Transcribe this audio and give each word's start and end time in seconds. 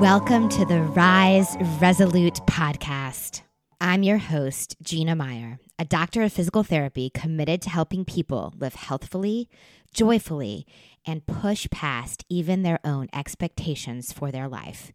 Welcome 0.00 0.48
to 0.48 0.64
the 0.64 0.80
Rise 0.80 1.58
Resolute 1.78 2.40
podcast. 2.46 3.42
I'm 3.82 4.02
your 4.02 4.16
host, 4.16 4.76
Gina 4.80 5.14
Meyer, 5.14 5.58
a 5.78 5.84
doctor 5.84 6.22
of 6.22 6.32
physical 6.32 6.62
therapy 6.62 7.10
committed 7.10 7.60
to 7.60 7.68
helping 7.68 8.06
people 8.06 8.54
live 8.56 8.74
healthfully, 8.76 9.50
joyfully, 9.92 10.66
and 11.06 11.26
push 11.26 11.68
past 11.70 12.24
even 12.30 12.62
their 12.62 12.78
own 12.82 13.08
expectations 13.12 14.10
for 14.10 14.30
their 14.30 14.48
life. 14.48 14.90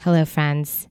Hello, 0.00 0.24
friends. 0.24 0.88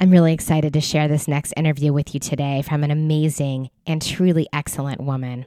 I'm 0.00 0.10
really 0.10 0.32
excited 0.32 0.72
to 0.72 0.80
share 0.80 1.06
this 1.06 1.28
next 1.28 1.54
interview 1.56 1.92
with 1.92 2.12
you 2.14 2.18
today 2.18 2.62
from 2.62 2.82
an 2.82 2.90
amazing 2.90 3.70
and 3.86 4.02
truly 4.02 4.48
excellent 4.52 5.00
woman. 5.00 5.46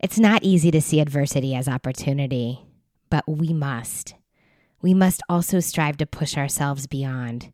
It's 0.00 0.18
not 0.18 0.42
easy 0.42 0.72
to 0.72 0.80
see 0.80 0.98
adversity 0.98 1.54
as 1.54 1.68
opportunity, 1.68 2.66
but 3.10 3.28
we 3.28 3.52
must. 3.52 4.14
We 4.80 4.94
must 4.94 5.22
also 5.28 5.60
strive 5.60 5.96
to 5.96 6.06
push 6.06 6.36
ourselves 6.36 6.86
beyond, 6.86 7.52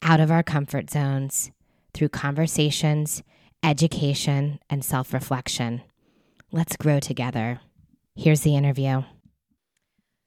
out 0.00 0.20
of 0.20 0.30
our 0.30 0.42
comfort 0.42 0.90
zones, 0.90 1.50
through 1.92 2.08
conversations, 2.08 3.22
education, 3.62 4.58
and 4.70 4.84
self 4.84 5.12
reflection. 5.12 5.82
Let's 6.50 6.76
grow 6.76 6.98
together. 6.98 7.60
Here's 8.14 8.40
the 8.40 8.56
interview. 8.56 9.02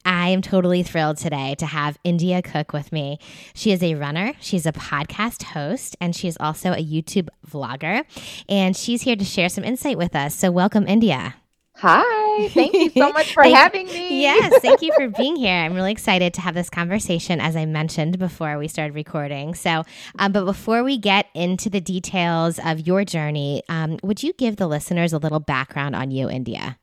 I 0.08 0.30
am 0.30 0.44
totally 0.44 0.84
thrilled 0.84 1.18
today 1.18 1.56
to 1.58 1.66
have 1.66 1.98
India 2.04 2.44
Cook 2.44 2.74
with 2.74 2.92
me. 2.92 3.18
She 3.56 3.72
is 3.72 3.82
a 3.82 3.96
runner, 3.96 4.34
she's 4.40 4.68
a 4.68 4.72
podcast 4.72 5.42
host, 5.44 5.98
and 6.00 6.16
she's 6.16 6.38
also 6.40 6.74
a 6.74 6.84
YouTube 6.84 7.30
vlogger. 7.48 8.04
And 8.48 8.78
she's 8.78 9.02
here 9.02 9.16
to 9.16 9.26
share 9.26 9.50
some 9.50 9.64
insight 9.64 9.98
with 9.98 10.16
us. 10.16 10.36
So, 10.36 10.52
welcome, 10.52 10.88
India. 10.88 11.36
Hi, 11.78 12.48
thank 12.50 12.74
you 12.74 12.90
so 12.90 13.12
much 13.12 13.34
for 13.34 13.44
having 13.44 13.88
me. 13.88 14.22
Yes, 14.22 14.62
thank 14.62 14.82
you 14.82 14.94
for 14.96 15.10
being 15.10 15.36
here. 15.36 15.54
I'm 15.54 15.74
really 15.74 15.92
excited 15.92 16.34
to 16.36 16.42
have 16.42 16.56
this 16.56 16.70
conversation, 16.70 17.42
as 17.42 17.58
I 17.58 17.66
mentioned 17.66 18.18
before 18.18 18.58
we 18.58 18.70
started 18.70 18.96
recording. 18.96 19.56
So, 19.56 19.84
um, 20.18 20.32
but 20.32 20.46
before 20.46 20.84
we 20.84 20.98
get 20.98 21.28
into 21.34 21.70
the 21.70 21.82
details 21.82 22.60
of 22.64 22.88
your 22.88 23.04
journey, 23.04 23.62
um, 23.68 24.00
would 24.04 24.24
you 24.24 24.32
give 24.34 24.56
the 24.56 24.68
listeners 24.68 25.12
a 25.12 25.18
little 25.18 25.42
background 25.42 25.98
on 25.98 26.12
you, 26.12 26.30
India? 26.30 26.78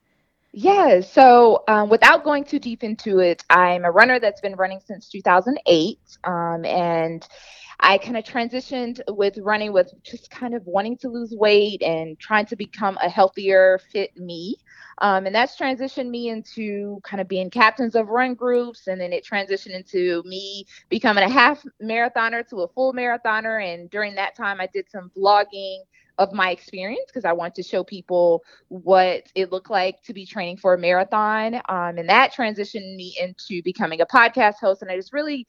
Yeah, 0.52 1.00
so 1.00 1.64
um, 1.68 1.88
without 1.88 2.22
going 2.22 2.44
too 2.44 2.58
deep 2.58 2.84
into 2.84 3.20
it, 3.20 3.42
I'm 3.48 3.86
a 3.86 3.90
runner 3.90 4.20
that's 4.20 4.42
been 4.42 4.56
running 4.56 4.80
since 4.84 5.08
2008. 5.08 5.98
Um, 6.24 6.66
and 6.66 7.26
I 7.80 7.96
kind 7.96 8.18
of 8.18 8.24
transitioned 8.24 9.00
with 9.08 9.38
running 9.38 9.72
with 9.72 9.92
just 10.04 10.30
kind 10.30 10.54
of 10.54 10.66
wanting 10.66 10.98
to 10.98 11.08
lose 11.08 11.32
weight 11.32 11.82
and 11.82 12.18
trying 12.18 12.46
to 12.46 12.56
become 12.56 12.98
a 13.02 13.08
healthier, 13.08 13.80
fit 13.90 14.16
me. 14.16 14.56
Um, 14.98 15.26
and 15.26 15.34
that's 15.34 15.56
transitioned 15.56 16.10
me 16.10 16.28
into 16.28 17.00
kind 17.02 17.20
of 17.20 17.28
being 17.28 17.50
captains 17.50 17.94
of 17.94 18.08
run 18.08 18.34
groups. 18.34 18.86
And 18.86 19.00
then 19.00 19.12
it 19.12 19.24
transitioned 19.24 19.74
into 19.74 20.22
me 20.24 20.66
becoming 20.88 21.24
a 21.24 21.30
half 21.30 21.64
marathoner 21.82 22.46
to 22.48 22.62
a 22.62 22.68
full 22.68 22.92
marathoner. 22.92 23.62
And 23.64 23.90
during 23.90 24.14
that 24.16 24.36
time, 24.36 24.60
I 24.60 24.68
did 24.72 24.90
some 24.90 25.10
vlogging 25.16 25.80
of 26.18 26.32
my 26.32 26.50
experience 26.50 27.04
because 27.06 27.24
I 27.24 27.32
want 27.32 27.54
to 27.54 27.62
show 27.62 27.82
people 27.82 28.44
what 28.68 29.24
it 29.34 29.50
looked 29.50 29.70
like 29.70 30.02
to 30.02 30.12
be 30.12 30.26
training 30.26 30.58
for 30.58 30.74
a 30.74 30.78
marathon. 30.78 31.56
Um, 31.68 31.98
and 31.98 32.08
that 32.08 32.32
transitioned 32.34 32.96
me 32.96 33.16
into 33.20 33.62
becoming 33.62 34.00
a 34.00 34.06
podcast 34.06 34.56
host. 34.60 34.82
And 34.82 34.90
I 34.90 34.96
just 34.96 35.12
really 35.12 35.46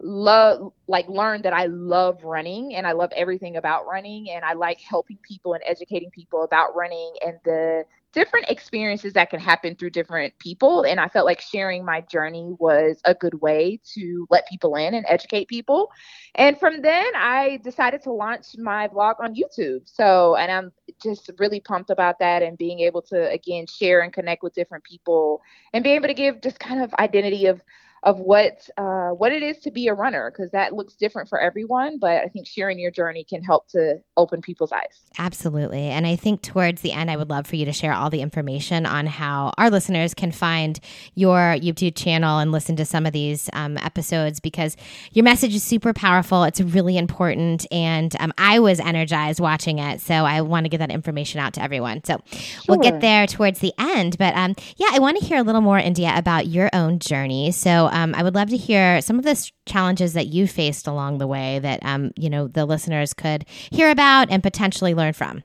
love 0.00 0.72
like 0.88 1.08
learned 1.08 1.44
that 1.44 1.52
I 1.52 1.66
love 1.66 2.24
running 2.24 2.74
and 2.74 2.86
I 2.86 2.92
love 2.92 3.12
everything 3.16 3.56
about 3.56 3.86
running 3.86 4.30
and 4.30 4.44
I 4.44 4.52
like 4.54 4.80
helping 4.80 5.18
people 5.22 5.54
and 5.54 5.62
educating 5.66 6.10
people 6.10 6.42
about 6.42 6.74
running 6.74 7.14
and 7.24 7.38
the 7.44 7.84
different 8.14 8.48
experiences 8.48 9.12
that 9.14 9.28
can 9.28 9.40
happen 9.40 9.74
through 9.74 9.90
different 9.90 10.38
people 10.38 10.82
and 10.82 11.00
I 11.00 11.08
felt 11.08 11.26
like 11.26 11.40
sharing 11.40 11.84
my 11.84 12.00
journey 12.02 12.54
was 12.58 13.00
a 13.04 13.14
good 13.14 13.40
way 13.42 13.80
to 13.94 14.26
let 14.30 14.48
people 14.48 14.76
in 14.76 14.94
and 14.94 15.04
educate 15.08 15.48
people. 15.48 15.90
And 16.36 16.58
from 16.58 16.80
then 16.80 17.06
I 17.16 17.60
decided 17.62 18.02
to 18.02 18.12
launch 18.12 18.56
my 18.56 18.88
blog 18.88 19.16
on 19.20 19.34
YouTube. 19.34 19.80
So 19.84 20.36
and 20.36 20.50
I'm 20.50 20.72
just 21.02 21.30
really 21.38 21.60
pumped 21.60 21.90
about 21.90 22.18
that 22.20 22.42
and 22.42 22.56
being 22.56 22.80
able 22.80 23.02
to 23.02 23.30
again 23.30 23.66
share 23.66 24.00
and 24.00 24.12
connect 24.12 24.42
with 24.42 24.54
different 24.54 24.84
people 24.84 25.42
and 25.72 25.82
being 25.82 25.96
able 25.96 26.08
to 26.08 26.14
give 26.14 26.40
just 26.40 26.60
kind 26.60 26.82
of 26.82 26.94
identity 26.94 27.46
of 27.46 27.60
of 28.04 28.20
what 28.20 28.68
uh, 28.76 29.08
what 29.10 29.32
it 29.32 29.42
is 29.42 29.58
to 29.60 29.70
be 29.70 29.88
a 29.88 29.94
runner 29.94 30.30
because 30.30 30.50
that 30.52 30.72
looks 30.72 30.94
different 30.94 31.28
for 31.28 31.40
everyone 31.40 31.98
but 31.98 32.22
i 32.22 32.28
think 32.28 32.46
sharing 32.46 32.78
your 32.78 32.90
journey 32.90 33.24
can 33.24 33.42
help 33.42 33.66
to 33.68 34.00
open 34.16 34.40
people's 34.40 34.72
eyes. 34.72 35.02
Absolutely. 35.18 35.82
And 35.82 36.06
i 36.06 36.16
think 36.16 36.42
towards 36.42 36.82
the 36.82 36.92
end 36.92 37.10
i 37.10 37.16
would 37.16 37.30
love 37.30 37.46
for 37.46 37.56
you 37.56 37.64
to 37.64 37.72
share 37.72 37.92
all 37.92 38.10
the 38.10 38.20
information 38.20 38.86
on 38.86 39.06
how 39.06 39.52
our 39.58 39.70
listeners 39.70 40.14
can 40.14 40.32
find 40.32 40.80
your 41.14 41.56
youtube 41.56 41.94
channel 41.96 42.38
and 42.38 42.52
listen 42.52 42.76
to 42.76 42.84
some 42.84 43.06
of 43.06 43.12
these 43.12 43.48
um, 43.52 43.76
episodes 43.78 44.40
because 44.40 44.76
your 45.12 45.24
message 45.24 45.54
is 45.54 45.62
super 45.62 45.92
powerful. 45.92 46.44
It's 46.44 46.60
really 46.60 46.98
important 46.98 47.66
and 47.72 48.14
um, 48.20 48.32
i 48.38 48.58
was 48.58 48.80
energized 48.80 49.40
watching 49.40 49.78
it 49.78 50.00
so 50.00 50.14
i 50.14 50.40
want 50.40 50.64
to 50.64 50.68
get 50.68 50.78
that 50.78 50.90
information 50.90 51.40
out 51.40 51.54
to 51.54 51.62
everyone. 51.62 52.04
So 52.04 52.20
sure. 52.30 52.62
we'll 52.68 52.78
get 52.78 53.00
there 53.00 53.26
towards 53.26 53.60
the 53.60 53.72
end 53.78 54.18
but 54.18 54.34
um, 54.34 54.54
yeah 54.76 54.88
i 54.92 54.98
want 54.98 55.18
to 55.18 55.24
hear 55.24 55.38
a 55.38 55.42
little 55.42 55.60
more 55.60 55.78
india 55.78 56.12
about 56.14 56.46
your 56.46 56.68
own 56.72 56.98
journey. 56.98 57.50
So 57.52 57.86
um, 57.94 58.14
I 58.14 58.22
would 58.22 58.34
love 58.34 58.50
to 58.50 58.56
hear 58.56 59.00
some 59.00 59.18
of 59.18 59.24
the 59.24 59.50
challenges 59.66 60.12
that 60.12 60.26
you 60.26 60.46
faced 60.46 60.86
along 60.86 61.18
the 61.18 61.26
way 61.26 61.60
that 61.60 61.78
um, 61.82 62.12
you 62.16 62.28
know 62.28 62.48
the 62.48 62.66
listeners 62.66 63.14
could 63.14 63.46
hear 63.48 63.90
about 63.90 64.30
and 64.30 64.42
potentially 64.42 64.94
learn 64.94 65.14
from. 65.14 65.42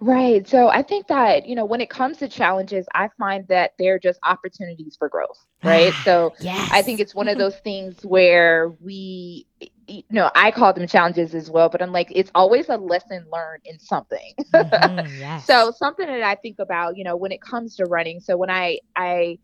Right. 0.00 0.46
So 0.46 0.68
I 0.68 0.82
think 0.82 1.08
that, 1.08 1.48
you 1.48 1.56
know, 1.56 1.64
when 1.64 1.80
it 1.80 1.90
comes 1.90 2.18
to 2.18 2.28
challenges, 2.28 2.86
I 2.94 3.08
find 3.18 3.48
that 3.48 3.72
they're 3.80 3.98
just 3.98 4.20
opportunities 4.22 4.94
for 4.96 5.08
growth. 5.08 5.44
Right. 5.64 5.92
so 6.04 6.34
yes. 6.38 6.70
I 6.72 6.82
think 6.82 7.00
it's 7.00 7.16
one 7.16 7.26
of 7.26 7.36
those 7.44 7.56
things 7.58 8.04
where 8.04 8.68
we, 8.80 9.46
you 9.88 10.04
know, 10.10 10.30
I 10.36 10.52
call 10.52 10.72
them 10.72 10.86
challenges 10.86 11.34
as 11.34 11.50
well, 11.50 11.68
but 11.68 11.82
I'm 11.82 11.90
like, 11.90 12.12
it's 12.14 12.30
always 12.32 12.68
a 12.68 12.76
lesson 12.76 13.26
learned 13.32 13.62
in 13.64 13.80
something. 13.80 14.34
Mm-hmm, 14.54 15.16
yes. 15.18 15.44
so 15.46 15.72
something 15.76 16.06
that 16.06 16.22
I 16.22 16.36
think 16.36 16.60
about, 16.60 16.96
you 16.96 17.02
know, 17.02 17.16
when 17.16 17.32
it 17.32 17.40
comes 17.40 17.74
to 17.76 17.86
running. 17.86 18.20
So 18.20 18.36
when 18.36 18.50
I, 18.50 18.78
I, 18.94 19.38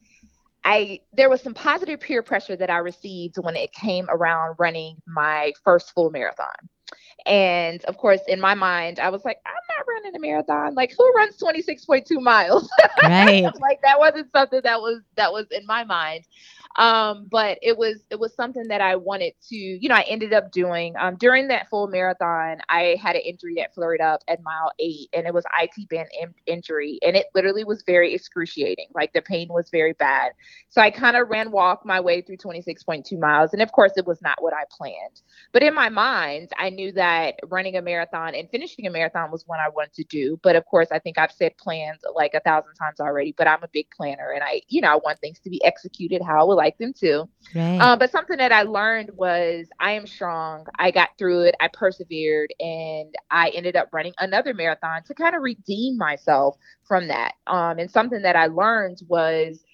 I 0.65 1.01
there 1.13 1.29
was 1.29 1.43
some 1.43 1.55
positive 1.55 2.01
peer 2.01 2.23
pressure 2.23 2.57
that 2.57 2.71
I 2.71 2.79
received 2.79 3.37
when 3.39 3.57
it 3.57 3.73
came 3.73 4.07
around 4.09 4.57
running 4.59 4.97
my 5.07 5.53
first 5.63 5.93
full 5.93 6.11
marathon. 6.11 6.47
And 7.27 7.83
of 7.85 7.97
course, 7.97 8.21
in 8.29 8.41
my 8.41 8.55
mind, 8.55 8.99
I 8.99 9.09
was 9.09 9.25
like, 9.25 9.39
I'm 9.47 9.53
not 9.79 9.87
running 9.89 10.15
a 10.15 10.19
marathon. 10.21 10.75
Like, 10.75 10.95
who 10.97 11.11
runs 11.13 11.37
26.2 11.39 12.21
miles? 12.21 12.69
Right. 13.03 13.45
like 13.61 13.81
that 13.83 13.99
wasn't 13.99 14.31
something 14.33 14.61
that 14.65 14.81
was 14.81 15.01
that 15.17 15.33
was 15.33 15.47
in 15.51 15.67
my 15.67 15.85
mind. 15.85 16.25
Um, 16.77 17.29
but 17.31 17.59
it 17.63 17.79
was 17.79 18.05
it 18.11 18.19
was 18.19 18.35
something 18.35 18.67
that 18.69 18.81
I 18.81 18.97
wanted 18.97 19.35
to, 19.49 19.57
you 19.57 19.89
know, 19.89 19.95
I 19.95 20.03
ended 20.03 20.33
up 20.33 20.51
doing. 20.51 20.95
Um, 20.99 21.17
during 21.17 21.49
that 21.49 21.69
full 21.69 21.87
marathon, 21.87 22.59
I 22.69 22.97
had 23.01 23.15
an 23.15 23.23
injury 23.23 23.55
that 23.59 23.75
flared 23.75 24.01
up 24.01 24.23
at 24.29 24.43
mile 24.43 24.73
eight, 24.81 25.09
and 25.13 25.27
it 25.27 25.35
was 25.35 25.45
IT 25.61 25.89
band 25.89 26.09
in- 26.21 26.35
injury, 26.47 26.99
and 27.03 27.17
it 27.17 27.27
literally 27.35 27.65
was 27.65 27.85
very 27.87 28.13
excruciating. 28.15 28.87
Like 28.95 29.13
the 29.13 29.23
pain 29.23 29.49
was 29.51 29.71
very 29.71 29.93
bad. 29.95 30.33
So 30.69 30.81
I 30.81 30.91
kind 30.91 31.17
of 31.17 31.29
ran 31.29 31.53
walk 31.53 31.87
my 31.87 32.01
way 32.01 32.23
through 32.23 32.39
26.2 32.39 33.19
miles, 33.19 33.53
and 33.53 33.63
of 33.63 33.71
course, 33.73 33.93
it 33.97 34.07
was 34.07 34.21
not 34.21 34.43
what 34.43 34.53
I 34.55 34.65
planned. 34.71 35.23
But 35.53 35.63
in 35.63 35.75
my 35.75 35.89
mind, 35.89 36.51
I 36.59 36.71
knew 36.71 36.91
that 36.93 37.37
running 37.47 37.77
a 37.77 37.83
marathon 37.83 38.35
and 38.35 38.51
finishing 38.51 38.87
a 38.87 38.91
marathon 38.91 39.31
was 39.31 39.45
what 39.47 39.61
I 39.61 39.69
wanted 39.69 39.95
to 39.95 40.05
do. 40.05 40.41
But 40.43 40.57
of 40.57 40.65
course, 40.67 40.89
I 40.91 40.99
think 40.99 41.19
I've 41.19 41.33
said 41.33 41.57
plans 41.59 42.01
like 42.15 42.35
a 42.35 42.41
thousand 42.41 42.75
times 42.75 42.99
already. 43.01 43.33
But 43.37 43.47
I'm 43.47 43.63
a 43.63 43.69
big 43.73 43.87
planner, 43.97 44.33
and 44.33 44.43
I, 44.43 44.63
you 44.69 44.81
know, 44.81 44.89
I 44.93 44.97
want 44.97 45.21
things 45.21 45.39
to 45.41 45.51
be 45.51 45.63
executed 45.65 46.23
how 46.23 46.41
I 46.41 46.45
would 46.45 46.55
like 46.65 46.79
them 46.79 46.93
too. 46.93 47.29
Right. 47.55 47.79
Um, 47.79 47.99
but 47.99 48.11
something 48.11 48.39
that 48.39 48.53
I 48.53 48.63
learned 48.63 49.11
was 49.15 49.67
I 49.79 49.93
am 49.93 50.07
strong. 50.07 50.67
I 50.79 50.91
got 50.91 51.11
through 51.19 51.45
it. 51.45 51.55
I 51.61 51.69
persevered, 51.69 52.53
and 52.59 53.15
I 53.31 53.51
ended 53.51 53.77
up 53.77 53.89
running 53.93 54.15
another 54.19 54.55
marathon 54.55 55.03
to 55.05 55.15
kind 55.15 55.37
of 55.37 55.43
redeem 55.43 55.97
myself 55.99 56.57
from 56.85 57.09
that. 57.09 57.35
Um, 57.47 57.79
and 57.79 57.91
something 57.91 58.23
that 58.23 58.37
I 58.37 58.47
learned 58.47 59.01
was 59.09 59.65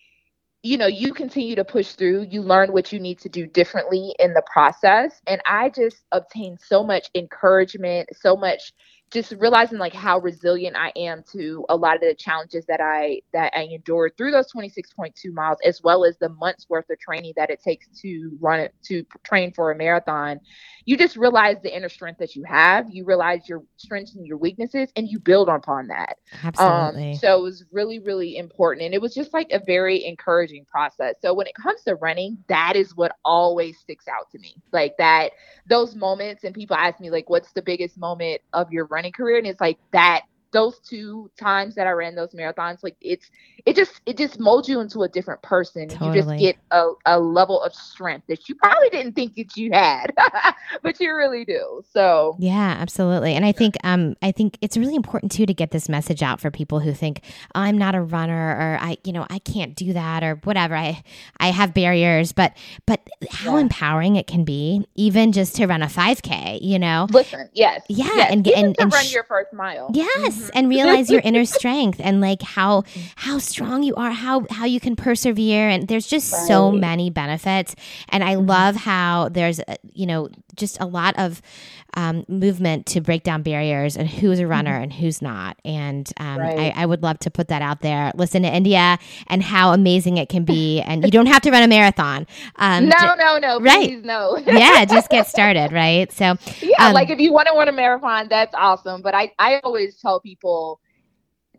you 0.63 0.77
know, 0.77 0.87
you 0.87 1.15
continue 1.15 1.57
to 1.57 1.65
push 1.65 1.93
through, 1.93 2.27
you 2.31 2.43
learn 2.43 2.73
what 2.73 2.93
you 2.93 3.01
need 3.01 3.19
to 3.19 3.31
do 3.31 3.47
differently 3.47 4.15
in 4.19 4.35
the 4.35 4.43
process. 4.53 5.23
And 5.27 5.41
I 5.47 5.71
just 5.71 6.05
obtained 6.13 6.61
so 6.61 6.85
much 6.85 7.09
encouragement, 7.15 8.11
so 8.15 8.37
much 8.37 8.75
just 9.11 9.33
realizing 9.39 9.79
like 9.79 9.93
how 9.93 10.19
resilient 10.19 10.77
I 10.77 10.93
am 10.97 11.23
to 11.33 11.65
a 11.69 11.77
lot 11.77 11.97
of 11.97 12.01
the 12.01 12.15
challenges 12.15 12.65
that 12.67 12.81
I 12.81 13.21
that 13.33 13.53
I 13.57 13.63
endured 13.63 14.13
through 14.17 14.31
those 14.31 14.51
26.2 14.51 15.33
miles, 15.33 15.59
as 15.65 15.81
well 15.83 16.05
as 16.05 16.17
the 16.19 16.29
months 16.29 16.67
worth 16.69 16.89
of 16.91 16.99
training 16.99 17.33
that 17.37 17.51
it 17.51 17.61
takes 17.63 17.89
to 18.03 18.31
run 18.41 18.61
it 18.61 18.75
to 18.85 19.05
train 19.25 19.53
for 19.53 19.71
a 19.71 19.77
marathon. 19.77 20.41
You 20.85 20.97
just 20.97 21.17
realize 21.17 21.57
the 21.63 21.75
inner 21.75 21.89
strength 21.89 22.19
that 22.19 22.35
you 22.35 22.45
have. 22.45 22.87
You 22.91 23.05
realize 23.05 23.49
your 23.49 23.63
strengths 23.77 24.15
and 24.15 24.27
your 24.27 24.39
weaknesses, 24.39 24.91
and 24.97 25.09
you 25.09 25.19
build 25.19 25.49
upon 25.49 25.89
that. 25.89 26.17
Absolutely. 26.45 26.65
Um, 26.65 27.13
so 27.13 27.39
it 27.39 27.43
was 27.43 27.65
really, 27.73 27.99
really 27.99 28.37
important, 28.37 28.85
and 28.85 28.95
it 28.95 29.01
was 29.01 29.15
just 29.15 29.33
like 29.33 29.49
a 29.51 29.59
very 29.65 30.05
encouraging 30.05 30.65
process. 30.67 31.15
So 31.21 31.33
when 31.35 31.47
it 31.47 31.55
comes 31.55 31.83
to 31.83 31.95
running, 31.97 32.39
that 32.49 32.75
is 32.77 32.97
what 32.97 33.13
always 33.25 33.79
sticks 33.79 34.07
out 34.09 34.31
to 34.33 34.39
me. 34.39 34.55
Like 34.73 34.97
that, 34.99 35.33
those 35.69 35.95
moments, 35.95 36.45
and 36.45 36.55
people 36.55 36.77
ask 36.77 37.01
me 37.01 37.11
like, 37.11 37.29
"What's 37.29 37.53
the 37.53 37.63
biggest 37.63 37.99
moment 37.99 38.41
of 38.53 38.71
your 38.73 38.85
running?" 38.87 39.00
Running 39.01 39.13
career 39.13 39.39
and 39.39 39.47
it's 39.47 39.61
like 39.61 39.79
that 39.93 40.23
those 40.53 40.79
two 40.81 41.31
times 41.39 41.75
that 41.77 41.87
I 41.87 41.91
ran 41.91 42.15
those 42.15 42.33
marathons, 42.33 42.83
like 42.83 42.97
it's 43.01 43.31
it 43.67 43.77
just 43.77 44.01
it 44.07 44.17
just 44.17 44.41
molds 44.41 44.69
you 44.69 44.81
into 44.81 45.03
a 45.03 45.09
different 45.09 45.43
person. 45.43 45.89
Totally. 45.89 46.09
You 46.09 46.23
just 46.23 46.39
get 46.39 46.57
a, 46.71 46.91
a 47.07 47.21
level 47.21 47.61
of 47.63 47.75
strength 47.75 48.27
that 48.29 48.49
you 48.49 48.55
probably 48.55 48.89
didn't 48.91 49.13
think 49.13 49.37
that 49.37 49.57
you 49.57 49.71
had, 49.73 50.13
but 50.83 50.99
you 51.01 51.15
really 51.15 51.45
do. 51.45 51.83
So 51.93 52.37
yeah, 52.39 52.77
absolutely. 52.79 53.35
And 53.35 53.45
I 53.45 53.53
think 53.53 53.77
um 53.85 54.17
I 54.23 54.33
think 54.33 54.59
it's 54.61 54.77
really 54.77 54.97
important 54.97 55.33
too 55.33 55.47
to 55.47 55.55
get 55.55 55.71
this 55.71 55.89
message 55.89 56.23
out 56.23 56.41
for 56.41 56.51
people 56.51 56.81
who 56.81 56.93
think 56.93 57.23
oh, 57.55 57.61
I'm 57.61 57.79
not 57.79 57.95
a 57.95 58.01
runner 58.01 58.51
or 58.51 58.79
I 58.81 58.99
you 59.05 59.13
know 59.13 59.27
I 59.31 59.39
can't 59.39 59.75
do 59.77 59.93
that 59.93 60.23
or 60.23 60.37
whatever. 60.45 60.75
I 60.75 61.03
I 61.39 61.51
have 61.51 61.75
barriers, 61.75 62.33
but 62.33 62.57
but 62.87 63.07
how 63.31 63.57
yeah. 63.57 63.63
empowering 63.63 64.17
it 64.17 64.27
can 64.27 64.45
be, 64.45 64.87
even 64.95 65.33
just 65.33 65.57
to 65.57 65.67
run 65.67 65.83
a 65.83 65.87
5K. 65.87 66.61
You 66.61 66.79
know, 66.79 67.07
listen, 67.11 67.49
yes, 67.53 67.83
yeah, 67.89 68.07
yes. 68.15 68.33
and 68.33 68.47
even 68.47 68.65
and, 68.65 68.77
and 68.81 68.93
run 68.93 69.05
sh- 69.05 69.15
your 69.15 69.25
first 69.25 69.53
mile. 69.53 69.91
Yes, 69.95 70.40
and 70.55 70.69
realize 70.69 71.11
your 71.11 71.21
inner 71.25 71.45
strength 71.45 72.01
and 72.03 72.21
like 72.21 72.41
how 72.43 72.85
how 73.17 73.39
strong 73.39 73.83
you 73.83 73.95
are, 73.97 74.11
how 74.11 74.47
how 74.51 74.65
you 74.65 74.81
can 74.81 74.97
persevere, 74.97 75.69
and 75.69 75.89
there's 75.89 76.07
just 76.07 76.33
right. 76.33 76.47
so 76.47 76.73
many 76.73 77.11
benefits. 77.11 77.75
And 78.09 78.25
I 78.25 78.37
love 78.37 78.77
how 78.77 79.29
there's 79.29 79.61
uh, 79.61 79.77
you 79.93 80.07
know 80.07 80.29
just 80.57 80.81
a 80.81 80.87
lot 80.87 81.19
of 81.19 81.43
um, 81.95 82.25
movement 82.29 82.87
to 82.87 83.01
break 83.01 83.23
down 83.23 83.43
barriers 83.43 83.97
and 83.97 84.09
who's 84.09 84.39
a 84.39 84.47
runner 84.47 84.73
mm-hmm. 84.73 84.85
and 84.85 84.93
who's 84.93 85.21
not. 85.21 85.59
And 85.65 86.11
um, 86.19 86.39
right. 86.39 86.73
I, 86.77 86.83
I, 86.83 86.87
would 86.87 87.03
love 87.03 87.19
to 87.21 87.31
put 87.31 87.49
that 87.49 87.63
out 87.63 87.81
there. 87.81 88.13
Listen 88.15 88.43
to 88.43 88.49
India 88.49 88.99
and 89.27 89.43
how 89.43 89.73
amazing 89.73 90.17
it 90.17 90.29
can 90.29 90.45
be. 90.45 90.81
And 90.91 91.05
you 91.05 91.11
don't 91.11 91.27
have 91.27 91.43
to 91.43 91.53
run 91.53 91.63
a 91.63 91.69
marathon. 91.69 92.27
Um, 92.57 92.89
no, 92.89 93.15
no, 93.15 93.39
no. 93.39 93.61
Right. 93.61 94.03
no. 94.03 94.37
yeah, 94.47 94.85
just 94.85 95.09
get 95.09 95.29
started. 95.29 95.73
Right. 95.73 96.11
So, 96.11 96.35
yeah, 96.61 96.89
um, 96.89 96.95
like 96.95 97.11
if 97.11 97.21
you 97.21 97.33
want 97.33 97.47
to 97.47 97.55
run 97.55 97.69
a 97.69 97.73
marathon, 97.73 98.27
that's 98.29 98.53
awesome. 98.55 99.03
But 99.03 99.15
I, 99.15 99.31
I 99.39 99.61
always 99.63 100.01
tell 100.01 100.19
people, 100.19 100.81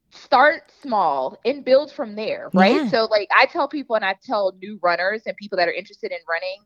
start 0.09 0.71
small 0.81 1.39
and 1.45 1.63
build 1.63 1.93
from 1.93 2.15
there, 2.15 2.49
right? 2.53 2.75
Yeah. 2.75 2.89
So 2.89 3.05
like 3.05 3.29
I 3.33 3.45
tell 3.45 3.69
people 3.69 3.95
and 3.95 4.03
I 4.03 4.15
tell 4.21 4.53
new 4.61 4.77
runners 4.81 5.21
and 5.25 5.37
people 5.37 5.57
that 5.57 5.69
are 5.69 5.73
interested 5.73 6.11
in 6.11 6.17
running, 6.27 6.57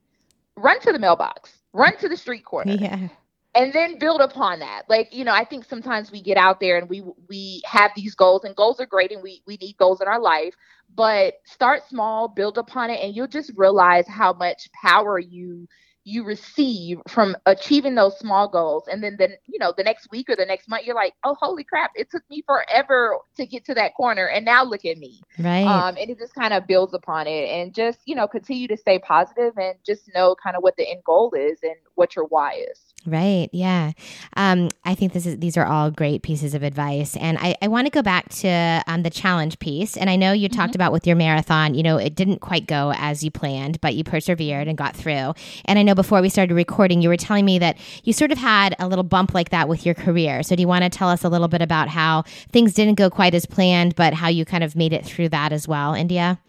run 0.56 0.80
to 0.80 0.92
the 0.92 1.00
mailbox, 1.00 1.52
run 1.72 1.96
to 1.98 2.10
the 2.10 2.18
street 2.18 2.46
corner. 2.46 2.74
Yeah 2.80 3.10
and 3.56 3.74
then 3.74 3.98
build 3.98 4.22
upon 4.22 4.60
that. 4.60 4.84
Like 4.90 5.14
you 5.14 5.24
know 5.24 5.34
i 5.34 5.46
think 5.46 5.66
sometimes 5.66 6.12
we 6.12 6.22
get 6.22 6.38
out 6.38 6.60
there 6.60 6.78
and 6.78 6.90
we 6.90 7.04
we 7.30 7.62
have 7.66 7.92
these 7.96 8.16
goals 8.16 8.44
and 8.44 8.56
goals 8.56 8.80
are 8.80 8.86
great 8.86 9.12
and 9.12 9.24
we 9.24 9.42
we 9.48 9.58
need 9.58 9.78
goals 9.78 10.02
in 10.02 10.08
our 10.08 10.20
life 10.20 10.56
but 10.94 11.36
start 11.46 11.88
small 11.88 12.28
build 12.28 12.58
upon 12.58 12.90
it 12.90 13.04
and 13.04 13.16
you'll 13.16 13.28
just 13.28 13.52
realize 13.56 14.08
how 14.08 14.34
much 14.34 14.70
power 14.74 15.18
you 15.20 15.68
you 16.08 16.24
receive 16.24 17.00
from 17.10 17.36
achieving 17.48 17.96
those 17.96 18.18
small 18.20 18.48
goals. 18.48 18.84
And 18.88 19.04
then 19.04 19.16
then 19.18 19.34
you 19.48 19.58
know 19.58 19.74
the 19.76 19.84
next 19.84 20.10
week 20.12 20.30
or 20.30 20.36
the 20.36 20.46
next 20.46 20.70
month 20.70 20.86
you're 20.86 20.96
like 20.96 21.16
oh 21.24 21.36
holy 21.40 21.64
crap 21.64 21.92
it 21.96 22.12
took 22.12 22.22
me 22.30 22.44
forever 22.46 23.18
to 23.38 23.46
get 23.46 23.66
to 23.66 23.74
that 23.74 23.96
corner 23.96 24.28
and 24.28 24.46
now 24.46 24.64
look 24.64 24.86
at 24.86 24.98
me. 24.98 25.22
Right. 25.40 25.66
Um 25.66 25.98
and 26.00 26.10
it 26.12 26.20
just 26.20 26.36
kind 26.36 26.54
of 26.54 26.68
builds 26.68 26.94
upon 26.94 27.26
it 27.26 27.50
and 27.50 27.74
just 27.74 28.00
you 28.06 28.16
know 28.16 28.28
continue 28.28 28.68
to 28.68 28.78
stay 28.78 29.00
positive 29.00 29.58
and 29.58 29.76
just 29.84 30.10
know 30.14 30.36
kind 30.42 30.56
of 30.56 30.62
what 30.62 30.78
the 30.78 30.88
end 30.88 31.04
goal 31.04 31.34
is 31.36 31.60
and 31.64 31.76
what 31.96 32.16
your 32.16 32.26
why 32.26 32.54
is 32.72 32.95
Right. 33.08 33.50
Yeah. 33.54 33.92
Um, 34.36 34.70
I 34.84 34.96
think 34.96 35.14
this 35.14 35.28
is 35.28 35.38
these 35.38 35.58
are 35.58 35.66
all 35.66 35.92
great 35.92 36.24
pieces 36.24 36.56
of 36.56 36.64
advice, 36.64 37.16
and 37.18 37.38
I, 37.40 37.56
I 37.62 37.68
want 37.68 37.86
to 37.86 37.92
go 37.92 38.02
back 38.02 38.30
to 38.30 38.84
um, 38.88 39.04
the 39.04 39.12
challenge 39.12 39.60
piece. 39.60 39.96
And 39.96 40.10
I 40.10 40.16
know 40.16 40.32
you 40.32 40.50
mm-hmm. 40.50 40.60
talked 40.60 40.74
about 40.74 40.92
with 40.92 41.06
your 41.06 41.16
marathon. 41.16 41.76
You 41.76 41.84
know, 41.84 41.98
it 41.98 42.16
didn't 42.16 42.40
quite 42.40 42.66
go 42.66 42.94
as 42.98 43.24
you 43.24 43.30
planned, 43.30 43.80
but 43.80 43.94
you 43.94 44.04
persevered 44.04 44.68
and 44.68 44.76
got 44.76 44.96
through. 44.96 45.34
And 45.66 45.78
I 45.78 45.84
know 45.84 45.94
before 45.94 46.20
we 46.20 46.30
started 46.30 46.56
recording, 46.56 47.04
you 47.04 47.10
were 47.10 47.18
telling 47.18 47.46
me 47.46 47.60
that 47.60 47.78
you 48.04 48.12
sort 48.12 48.32
of 48.32 48.40
had 48.40 48.76
a 48.80 48.88
little 48.88 49.04
bump 49.04 49.36
like 49.36 49.50
that 49.50 49.70
with 49.70 49.86
your 49.86 49.96
career. 49.96 50.42
So 50.42 50.56
do 50.56 50.62
you 50.62 50.68
want 50.68 50.84
to 50.84 50.90
tell 50.90 51.10
us 51.10 51.24
a 51.24 51.30
little 51.30 51.48
bit 51.48 51.62
about 51.62 51.90
how 51.90 52.24
things 52.52 52.74
didn't 52.74 52.96
go 52.96 53.12
quite 53.12 53.36
as 53.36 53.46
planned, 53.46 53.96
but 53.96 54.16
how 54.16 54.30
you 54.30 54.46
kind 54.46 54.64
of 54.64 54.76
made 54.76 54.94
it 54.94 55.06
through 55.06 55.30
that 55.30 55.54
as 55.54 55.68
well, 55.68 55.94
India? 55.94 56.40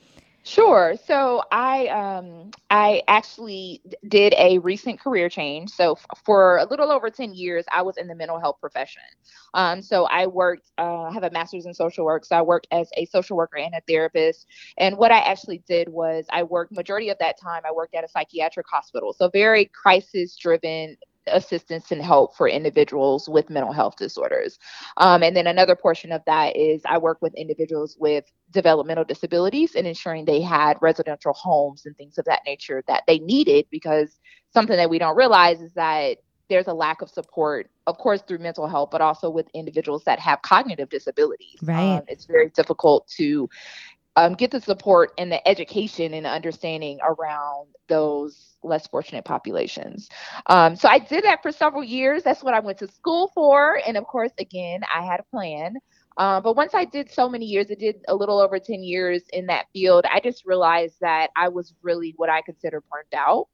Sure. 0.47 0.95
So 1.07 1.43
I 1.51 1.89
um 1.89 2.53
I 2.71 3.03
actually 3.09 3.83
did 4.09 4.33
a 4.39 4.59
recent 4.61 5.01
career 5.01 5.29
change. 5.29 5.71
So 5.71 5.95
f- 5.95 6.07
for 6.25 6.59
a 6.59 6.65
little 6.67 6.93
over 6.93 7.11
10 7.11 7.35
years 7.35 7.65
I 7.73 7.83
was 7.83 7.97
in 7.97 8.07
the 8.07 8.15
mental 8.15 8.39
health 8.39 8.59
profession. 8.61 9.03
Um 9.55 9.83
so 9.83 10.05
I 10.05 10.29
worked 10.29 10.71
uh 10.79 11.11
have 11.11 11.25
a 11.25 11.31
master's 11.33 11.67
in 11.67 11.75
social 11.75 12.05
work. 12.05 12.25
So 12.25 12.37
I 12.37 12.43
worked 12.43 12.69
as 12.71 12.89
a 12.97 13.07
social 13.07 13.37
worker 13.37 13.59
and 13.59 13.75
a 13.75 13.81
therapist. 13.89 14.47
And 14.79 14.97
what 14.99 15.11
I 15.11 15.19
actually 15.19 15.65
did 15.67 15.89
was 15.89 16.27
I 16.31 16.45
worked 16.45 16.71
majority 16.71 17.09
of 17.11 17.19
that 17.19 17.41
time 17.41 17.63
I 17.69 17.73
worked 17.73 17.97
at 17.97 18.05
a 18.05 18.09
psychiatric 18.09 18.67
hospital. 18.71 19.13
So 19.15 19.29
very 19.29 19.65
crisis 19.65 20.37
driven 20.37 20.97
assistance 21.27 21.91
and 21.93 22.03
help 22.03 22.37
for 22.37 22.49
individuals 22.49 23.29
with 23.29 23.51
mental 23.51 23.73
health 23.73 23.97
disorders. 23.97 24.59
Um, 24.97 25.23
and 25.23 25.37
then 25.37 25.47
another 25.47 25.77
portion 25.77 26.13
of 26.13 26.23
that 26.27 26.57
is 26.57 26.83
I 26.85 26.99
work 26.99 27.19
with 27.21 27.35
individuals 27.35 27.97
with 27.99 28.25
developmental 28.51 29.05
disabilities 29.05 29.75
and 29.75 29.87
ensuring 29.87 30.25
they 30.25 30.41
had 30.41 30.79
residential 30.81 31.33
homes 31.33 31.87
and 31.87 31.97
things 31.97 32.19
of 32.19 32.25
that 32.27 32.43
nature 32.47 32.83
that 32.87 33.03
they 33.07 33.19
needed 33.19 33.67
because 33.71 34.19
something 34.53 34.77
that 34.77 34.91
we 34.91 34.99
don't 34.99 35.17
realize 35.17 35.61
is 35.61 35.73
that 35.75 36.19
there's 36.49 36.69
a 36.69 36.75
lack 36.75 37.03
of 37.03 37.11
support, 37.11 37.69
of 37.87 37.99
course, 37.99 38.23
through 38.23 38.39
mental 38.39 38.69
health, 38.69 38.91
but 38.93 39.01
also 39.01 39.29
with 39.29 39.49
individuals 39.53 40.05
that 40.05 40.21
have 40.21 40.43
cognitive 40.43 40.89
disabilities. 40.89 41.59
Right. 41.63 41.97
Um, 41.97 42.03
it's 42.09 42.25
very 42.25 42.51
difficult 42.51 43.09
to 43.17 43.49
um, 44.17 44.35
get 44.35 44.51
the 44.51 44.61
support 44.61 45.13
and 45.19 45.31
the 45.31 45.47
education 45.47 46.15
and 46.15 46.27
understanding 46.27 46.99
around 47.03 47.69
those 47.89 48.56
less 48.67 48.87
fortunate 48.87 49.25
populations. 49.25 50.09
Um, 50.47 50.77
so 50.77 50.89
I 50.89 50.99
did 50.99 51.25
that 51.25 51.43
for 51.43 51.53
several 51.53 51.85
years. 51.85 52.23
That's 52.23 52.43
what 52.43 52.55
I 52.55 52.61
went 52.61 52.79
to 52.79 52.89
school 52.89 53.31
for. 53.35 53.81
And 53.87 53.97
of 53.97 54.05
course, 54.07 54.33
again, 54.39 54.81
I 54.95 55.05
had 55.05 55.21
a 55.21 55.25
plan. 55.25 55.77
Uh, 56.17 56.41
but 56.41 56.57
once 56.57 56.75
I 56.75 56.85
did 56.85 57.11
so 57.11 57.29
many 57.29 57.45
years, 57.45 57.67
I 57.71 57.75
did 57.75 57.97
a 58.09 58.15
little 58.15 58.41
over 58.41 58.59
10 58.59 58.83
years 58.83 59.23
in 59.33 59.47
that 59.47 59.67
field, 59.73 60.07
I 60.11 60.21
just 60.21 60.47
realized 60.47 60.97
that 61.01 61.29
I 61.37 61.49
was 61.49 61.75
really 61.83 62.15
what 62.17 62.31
I 62.31 62.41
consider 62.41 62.83
burned 62.91 63.15
out. 63.15 63.49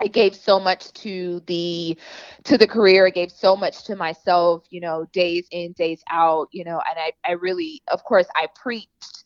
I 0.00 0.06
gave 0.06 0.34
so 0.34 0.58
much 0.58 0.92
to 0.94 1.42
the 1.46 1.98
to 2.44 2.56
the 2.56 2.66
career. 2.66 3.06
I 3.06 3.10
gave 3.10 3.30
so 3.30 3.54
much 3.54 3.84
to 3.84 3.94
myself, 3.94 4.64
you 4.70 4.80
know, 4.80 5.06
days 5.12 5.46
in, 5.50 5.72
days 5.72 6.02
out, 6.10 6.48
you 6.50 6.64
know, 6.64 6.80
and 6.88 6.98
I, 6.98 7.12
I 7.28 7.32
really, 7.32 7.82
of 7.88 8.02
course, 8.04 8.26
I 8.34 8.48
preached 8.56 9.24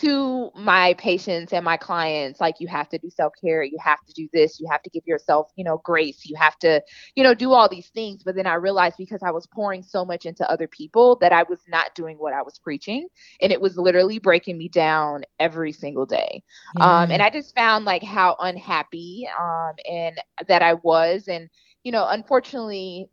to 0.00 0.50
my 0.56 0.94
patients 0.94 1.52
and 1.52 1.64
my 1.64 1.76
clients 1.76 2.40
like 2.40 2.56
you 2.58 2.66
have 2.66 2.88
to 2.88 2.98
do 2.98 3.08
self-care 3.10 3.62
you 3.62 3.76
have 3.78 4.04
to 4.04 4.12
do 4.12 4.28
this 4.32 4.58
you 4.58 4.66
have 4.68 4.82
to 4.82 4.90
give 4.90 5.06
yourself 5.06 5.52
you 5.56 5.64
know 5.64 5.80
grace 5.84 6.22
you 6.24 6.34
have 6.36 6.58
to 6.58 6.80
you 7.14 7.22
know 7.22 7.34
do 7.34 7.52
all 7.52 7.68
these 7.68 7.88
things. 7.88 8.22
But 8.24 8.34
then 8.34 8.46
i 8.46 8.54
realized 8.54 8.96
because 8.98 9.22
i 9.22 9.30
was 9.30 9.46
pouring 9.46 9.82
so 9.82 10.04
much 10.04 10.26
into 10.26 10.48
other 10.50 10.66
people 10.66 11.16
that 11.20 11.32
i 11.32 11.44
was 11.44 11.60
not 11.68 11.94
doing 11.94 12.16
what 12.18 12.32
i 12.32 12.42
was 12.42 12.58
preaching 12.58 13.06
and 13.40 13.52
it 13.52 13.60
was 13.60 13.76
literally 13.76 14.18
breaking 14.18 14.58
me 14.58 14.68
down 14.68 15.22
every 15.38 15.72
single 15.72 16.06
day. 16.06 16.42
Yeah. 16.76 17.02
um, 17.02 17.10
and 17.10 17.22
i 17.22 17.30
just 17.30 17.54
found 17.54 17.84
like 17.84 18.02
how 18.02 18.36
unhappy 18.40 19.28
um, 19.40 19.72
and 19.88 20.20
that 20.48 20.62
i 20.62 20.74
was. 20.74 21.28
And 21.28 21.48
you 21.84 21.92
know 21.92 22.08
unfortunately 22.08 23.08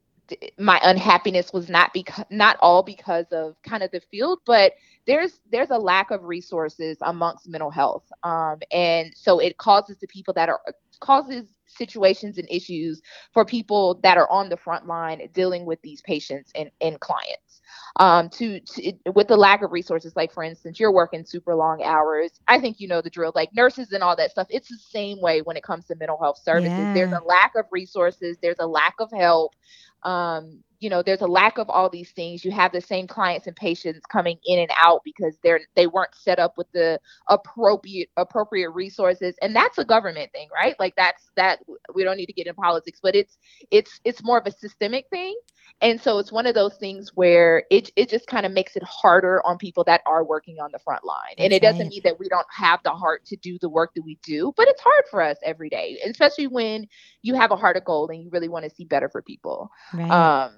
my 0.60 0.80
unhappiness 0.84 1.54
was 1.54 1.70
not 1.70 1.94
because 1.94 2.26
not 2.32 2.58
all 2.62 2.84
because 2.84 3.28
of 3.32 3.56
kind 3.64 3.84
of 3.84 3.92
the 3.92 4.02
field 4.02 4.40
but 4.46 4.74
there's 5.08 5.42
there's 5.52 5.72
a 5.72 5.80
lack 5.80 6.12
of 6.12 6.26
resources 6.26 6.98
amongst 7.04 7.50
mental 7.50 7.72
health. 7.72 8.06
Um, 8.24 8.60
and 8.72 9.12
so 9.16 9.40
it 9.40 9.58
causes 9.60 9.98
the 10.00 10.08
people 10.08 10.36
that 10.36 10.50
are 10.50 10.62
causes 11.02 11.48
situations 11.68 12.40
and 12.40 12.48
issues 12.52 13.02
for 13.34 13.46
people 13.46 14.00
that 14.04 14.18
are 14.18 14.32
on 14.32 14.50
the 14.50 14.58
front 14.58 14.88
line 14.88 15.28
dealing 15.34 15.66
with 15.66 15.82
these 15.84 16.02
patients 16.04 16.52
and, 16.56 16.72
and 16.82 17.02
clients 17.02 17.61
um, 17.98 18.30
to, 18.30 18.60
to 18.60 18.94
with 19.14 19.28
the 19.28 19.38
lack 19.38 19.62
of 19.62 19.72
resources 19.72 20.16
like 20.16 20.32
for 20.32 20.44
instance 20.44 20.80
you're 20.80 20.92
working 20.92 21.26
super 21.26 21.56
long 21.56 21.84
hours. 21.84 22.32
I 22.48 22.60
think 22.60 22.80
you 22.80 22.88
know 22.88 23.02
the 23.02 23.10
drill 23.10 23.32
like 23.36 23.54
nurses 23.54 23.92
and 23.92 24.04
all 24.04 24.16
that 24.16 24.32
stuff. 24.32 24.48
It's 24.50 24.70
the 24.70 24.78
same 24.78 25.22
way 25.22 25.42
when 25.42 25.58
it 25.58 25.64
comes 25.64 25.86
to 25.88 25.96
mental 25.96 26.18
health 26.20 26.40
services. 26.44 26.78
Yeah. 26.78 26.94
there's 26.94 27.12
a 27.12 27.22
lack 27.26 27.54
of 27.56 27.66
resources. 27.72 28.38
There's 28.42 28.60
a 28.60 28.68
lack 28.68 28.96
of 29.00 29.12
help. 29.12 29.56
Um, 30.04 30.64
you 30.80 30.90
know 30.90 31.04
there's 31.04 31.22
a 31.22 31.28
lack 31.28 31.60
of 31.60 31.70
all 31.70 31.90
these 31.90 32.12
things. 32.12 32.44
You 32.44 32.52
have 32.52 32.72
the 32.72 32.82
same 32.82 33.08
clients 33.08 33.46
and 33.48 33.56
patients 33.56 34.06
coming 34.08 34.38
in 34.46 34.60
and 34.60 34.72
out 34.78 35.02
because 35.06 35.38
they're 35.44 35.62
they 35.76 35.86
weren't 35.88 36.16
set 36.16 36.40
up 36.40 36.58
with 36.58 36.72
the 36.74 37.00
appropriate 37.30 38.10
appropriate 38.18 38.72
resources. 38.72 39.36
And 39.42 39.56
that's 39.56 39.78
a 39.78 39.86
government 39.86 40.32
thing 40.32 40.48
right? 40.54 40.76
Like 40.80 40.96
that's 40.96 41.30
that 41.36 41.60
we 41.94 42.04
don't 42.04 42.18
need 42.18 42.26
to 42.28 42.34
get 42.34 42.48
in 42.48 42.56
politics 42.56 43.00
but 43.02 43.16
it's 43.16 43.38
it's 43.70 44.00
it's 44.04 44.24
more 44.24 44.40
of 44.40 44.48
a 44.48 44.52
systemic 44.52 45.08
thing 45.10 45.36
and 45.80 46.00
so 46.02 46.20
it's 46.20 46.32
one 46.32 46.46
of 46.46 46.56
those 46.56 46.76
things 46.76 47.12
where 47.16 47.64
it 47.70 47.92
it 47.96 48.10
just 48.10 48.28
kind 48.28 48.46
of 48.46 48.52
makes 48.52 48.76
it 48.76 48.84
harder 48.84 49.46
on 49.46 49.58
people 49.58 49.84
that 49.86 50.02
are 50.06 50.24
working 50.24 50.58
on 50.60 50.70
the 50.72 50.80
front 50.80 51.04
line. 51.04 51.36
And 51.38 51.54
it 51.54 51.62
doesn't 51.62 51.90
mean 51.90 52.02
that 52.04 52.20
we 52.20 52.28
don't 52.30 52.48
have 52.52 52.82
the 52.84 52.92
heart 52.92 53.26
to 53.26 53.36
do 53.38 53.58
the 53.60 53.70
work 53.70 53.94
that 53.96 54.04
we 54.04 54.18
do 54.24 54.54
but 54.58 54.68
it's 54.68 54.82
hard 54.82 55.04
for 55.10 55.22
us 55.22 55.38
every 55.44 55.70
day 55.70 55.98
especially 56.06 56.48
when 56.48 56.88
you 57.22 57.36
have 57.36 57.52
a 57.52 57.56
heart 57.56 57.78
of 57.78 57.86
gold 57.86 58.10
and 58.10 58.24
you 58.24 58.30
really 58.30 58.50
want 58.50 58.66
to 58.66 58.70
see 58.70 58.86
better 58.86 59.10
for 59.10 59.22
people. 59.22 59.70
Right. 59.94 60.10
um 60.12 60.54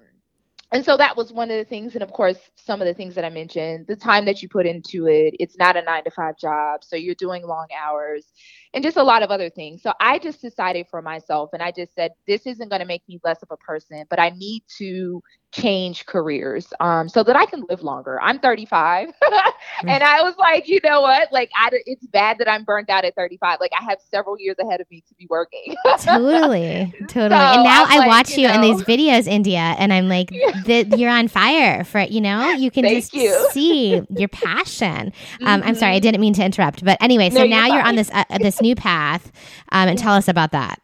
and 0.74 0.84
so 0.84 0.96
that 0.98 1.16
was 1.16 1.32
one 1.32 1.50
of 1.50 1.58
the 1.58 1.64
things 1.64 1.94
and 1.94 2.02
of 2.02 2.12
course 2.12 2.38
some 2.56 2.82
of 2.82 2.88
the 2.88 2.94
things 2.94 3.14
that 3.14 3.24
i 3.24 3.30
mentioned 3.30 3.86
the 3.88 3.96
time 3.96 4.26
that 4.26 4.42
you 4.42 4.48
put 4.50 4.66
into 4.66 5.06
it 5.06 5.34
it's 5.40 5.58
not 5.58 5.76
a 5.76 5.82
nine 5.82 6.04
to 6.04 6.10
five 6.10 6.36
job 6.38 6.84
so 6.84 6.96
you're 6.96 7.16
doing 7.16 7.46
long 7.46 7.68
hours 7.80 8.26
and 8.74 8.84
just 8.84 8.96
a 8.96 9.02
lot 9.02 9.22
of 9.22 9.30
other 9.30 9.50
things. 9.50 9.82
So 9.82 9.92
I 10.00 10.18
just 10.18 10.42
decided 10.42 10.86
for 10.90 11.00
myself 11.00 11.50
and 11.52 11.62
I 11.62 11.70
just 11.70 11.94
said, 11.94 12.10
this 12.26 12.46
isn't 12.46 12.68
going 12.68 12.80
to 12.80 12.86
make 12.86 13.02
me 13.08 13.20
less 13.24 13.42
of 13.42 13.48
a 13.52 13.56
person, 13.58 14.04
but 14.10 14.20
I 14.20 14.30
need 14.30 14.64
to 14.78 15.22
change 15.54 16.04
careers 16.06 16.72
um, 16.80 17.08
so 17.08 17.22
that 17.22 17.36
I 17.36 17.46
can 17.46 17.64
live 17.68 17.82
longer. 17.82 18.20
I'm 18.20 18.40
35. 18.40 19.08
and 19.86 20.02
I 20.02 20.22
was 20.22 20.34
like, 20.36 20.68
you 20.68 20.80
know 20.82 21.00
what? 21.00 21.32
Like, 21.32 21.50
I, 21.56 21.70
it's 21.86 22.06
bad 22.06 22.38
that 22.38 22.48
I'm 22.48 22.64
burnt 22.64 22.90
out 22.90 23.04
at 23.04 23.14
35. 23.14 23.60
Like, 23.60 23.70
I 23.78 23.84
have 23.84 23.98
several 24.10 24.36
years 24.38 24.56
ahead 24.58 24.80
of 24.80 24.90
me 24.90 25.02
to 25.08 25.14
be 25.14 25.26
working. 25.30 25.76
totally. 26.00 26.92
Totally. 27.08 27.14
So 27.14 27.24
and 27.24 27.64
now 27.64 27.84
I 27.86 27.98
like, 27.98 28.08
watch 28.08 28.36
you, 28.36 28.42
you 28.42 28.48
know, 28.48 28.54
in 28.54 28.60
these 28.60 28.82
videos, 28.82 29.26
India, 29.26 29.58
and 29.78 29.92
I'm 29.92 30.08
like, 30.08 30.28
the, 30.64 30.92
you're 30.96 31.10
on 31.10 31.28
fire 31.28 31.84
for, 31.84 31.98
it. 31.98 32.10
you 32.10 32.20
know, 32.20 32.50
you 32.50 32.70
can 32.70 32.84
just 32.84 33.14
you. 33.14 33.48
see 33.52 34.02
your 34.10 34.28
passion. 34.28 35.12
Um, 35.42 35.60
mm-hmm. 35.60 35.68
I'm 35.68 35.74
sorry, 35.74 35.92
I 35.92 35.96
mm-hmm. 35.96 36.02
didn't 36.02 36.20
mean 36.20 36.34
to 36.34 36.44
interrupt. 36.44 36.84
But 36.84 36.98
anyway, 37.00 37.30
so 37.30 37.40
no, 37.40 37.46
now 37.46 37.66
you're, 37.66 37.76
you're 37.76 37.86
on 37.86 37.96
this, 37.96 38.10
uh, 38.12 38.24
this 38.40 38.60
new 38.60 38.74
path. 38.74 39.30
Um, 39.70 39.88
and 39.88 39.98
tell 39.98 40.14
us 40.14 40.28
about 40.28 40.52
that. 40.52 40.80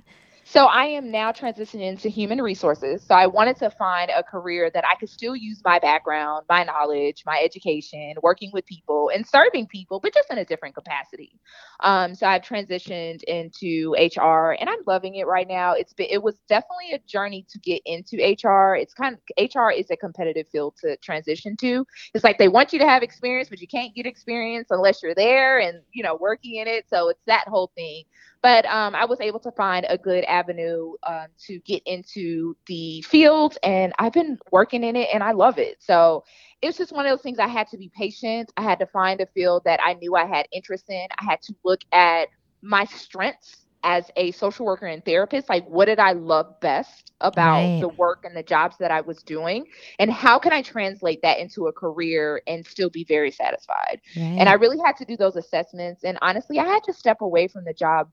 So 0.51 0.65
I 0.65 0.87
am 0.87 1.13
now 1.13 1.31
transitioning 1.31 1.89
into 1.89 2.09
human 2.09 2.43
resources. 2.43 3.05
So 3.05 3.15
I 3.15 3.29
wanted 3.29 3.55
to 3.59 3.71
find 3.71 4.11
a 4.11 4.25
career 4.25 4.69
that 4.75 4.85
I 4.85 4.97
could 4.97 5.09
still 5.09 5.37
use 5.37 5.63
my 5.65 5.79
background, 5.79 6.45
my 6.49 6.65
knowledge, 6.65 7.23
my 7.25 7.41
education, 7.41 8.15
working 8.21 8.51
with 8.53 8.67
people 8.67 9.13
and 9.15 9.25
serving 9.25 9.69
people, 9.69 10.01
but 10.01 10.13
just 10.13 10.29
in 10.29 10.39
a 10.39 10.45
different 10.45 10.75
capacity. 10.75 11.39
Um, 11.79 12.17
so 12.17 12.27
I've 12.27 12.43
transitioned 12.43 13.23
into 13.29 13.95
HR 13.95 14.57
and 14.59 14.69
I'm 14.69 14.81
loving 14.89 15.15
it 15.15 15.29
right 15.29 15.47
now. 15.47 15.75
It's 15.75 15.93
been 15.93 16.09
it 16.11 16.21
was 16.21 16.41
definitely 16.49 16.95
a 16.95 16.99
journey 17.07 17.47
to 17.49 17.59
get 17.61 17.81
into 17.87 18.17
HR. 18.17 18.75
It's 18.75 18.93
kind 18.93 19.15
of 19.15 19.21
HR 19.39 19.71
is 19.71 19.89
a 19.93 19.97
competitive 19.97 20.49
field 20.51 20.75
to 20.83 20.97
transition 20.97 21.57
to. 21.59 21.87
It's 22.13 22.25
like 22.25 22.39
they 22.39 22.49
want 22.49 22.73
you 22.73 22.81
to 22.81 22.89
have 22.89 23.05
experience, 23.05 23.49
but 23.49 23.61
you 23.61 23.69
can't 23.69 23.95
get 23.95 24.05
experience 24.05 24.67
unless 24.71 25.01
you're 25.01 25.15
there 25.15 25.61
and 25.61 25.81
you 25.93 26.03
know 26.03 26.19
working 26.21 26.57
in 26.57 26.67
it. 26.67 26.87
So 26.91 27.09
it's 27.09 27.23
that 27.29 27.47
whole 27.47 27.71
thing. 27.77 28.03
But 28.43 28.65
um, 28.67 28.95
I 28.95 29.05
was 29.05 29.21
able 29.21 29.41
to 29.41 29.51
find 29.53 29.87
a 29.89 29.99
good 29.99 30.25
avenue 30.25 30.95
um, 31.07 31.27
to 31.47 31.59
get 31.61 31.83
into 31.85 32.57
the 32.67 33.03
field, 33.03 33.59
and 33.63 33.93
I've 33.99 34.13
been 34.13 34.39
working 34.51 34.83
in 34.83 34.97
it, 34.97 35.09
and 35.13 35.23
I 35.23 35.33
love 35.33 35.59
it. 35.59 35.77
So 35.81 36.25
it's 36.63 36.79
just 36.79 36.93
one 36.93 37.07
of 37.07 37.11
those 37.11 37.23
things 37.23 37.39
I 37.39 37.49
had 37.49 37.69
to 37.69 37.77
be 37.77 37.91
patient. 37.95 38.53
I 38.57 38.63
had 38.63 38.79
to 38.79 38.87
find 38.87 39.21
a 39.21 39.27
field 39.27 39.63
that 39.65 39.81
I 39.85 39.95
knew 39.95 40.15
I 40.15 40.27
had 40.27 40.47
interest 40.53 40.89
in. 40.89 41.07
I 41.19 41.25
had 41.25 41.43
to 41.43 41.55
look 41.65 41.81
at 41.93 42.29
my 42.63 42.85
strengths 42.85 43.67
as 43.83 44.11
a 44.17 44.31
social 44.33 44.67
worker 44.67 44.87
and 44.87 45.05
therapist 45.05 45.49
like 45.49 45.65
what 45.67 45.87
did 45.87 45.99
i 45.99 46.13
love 46.13 46.59
best 46.61 47.13
about 47.21 47.63
right. 47.63 47.81
the 47.81 47.89
work 47.89 48.25
and 48.25 48.37
the 48.37 48.43
jobs 48.43 48.77
that 48.79 48.91
i 48.91 49.01
was 49.01 49.23
doing 49.23 49.65
and 49.99 50.11
how 50.11 50.39
can 50.39 50.53
i 50.53 50.61
translate 50.61 51.21
that 51.23 51.39
into 51.39 51.67
a 51.67 51.73
career 51.73 52.43
and 52.47 52.67
still 52.67 52.91
be 52.91 53.05
very 53.05 53.31
satisfied 53.31 54.01
right. 54.17 54.23
and 54.39 54.49
i 54.49 54.53
really 54.53 54.79
had 54.85 54.97
to 54.97 55.05
do 55.05 55.17
those 55.17 55.37
assessments 55.37 56.05
and 56.05 56.19
honestly 56.21 56.59
i 56.59 56.65
had 56.65 56.83
to 56.85 56.93
step 56.93 57.21
away 57.23 57.49
from 57.49 57.65
the 57.65 57.73
job 57.73 58.11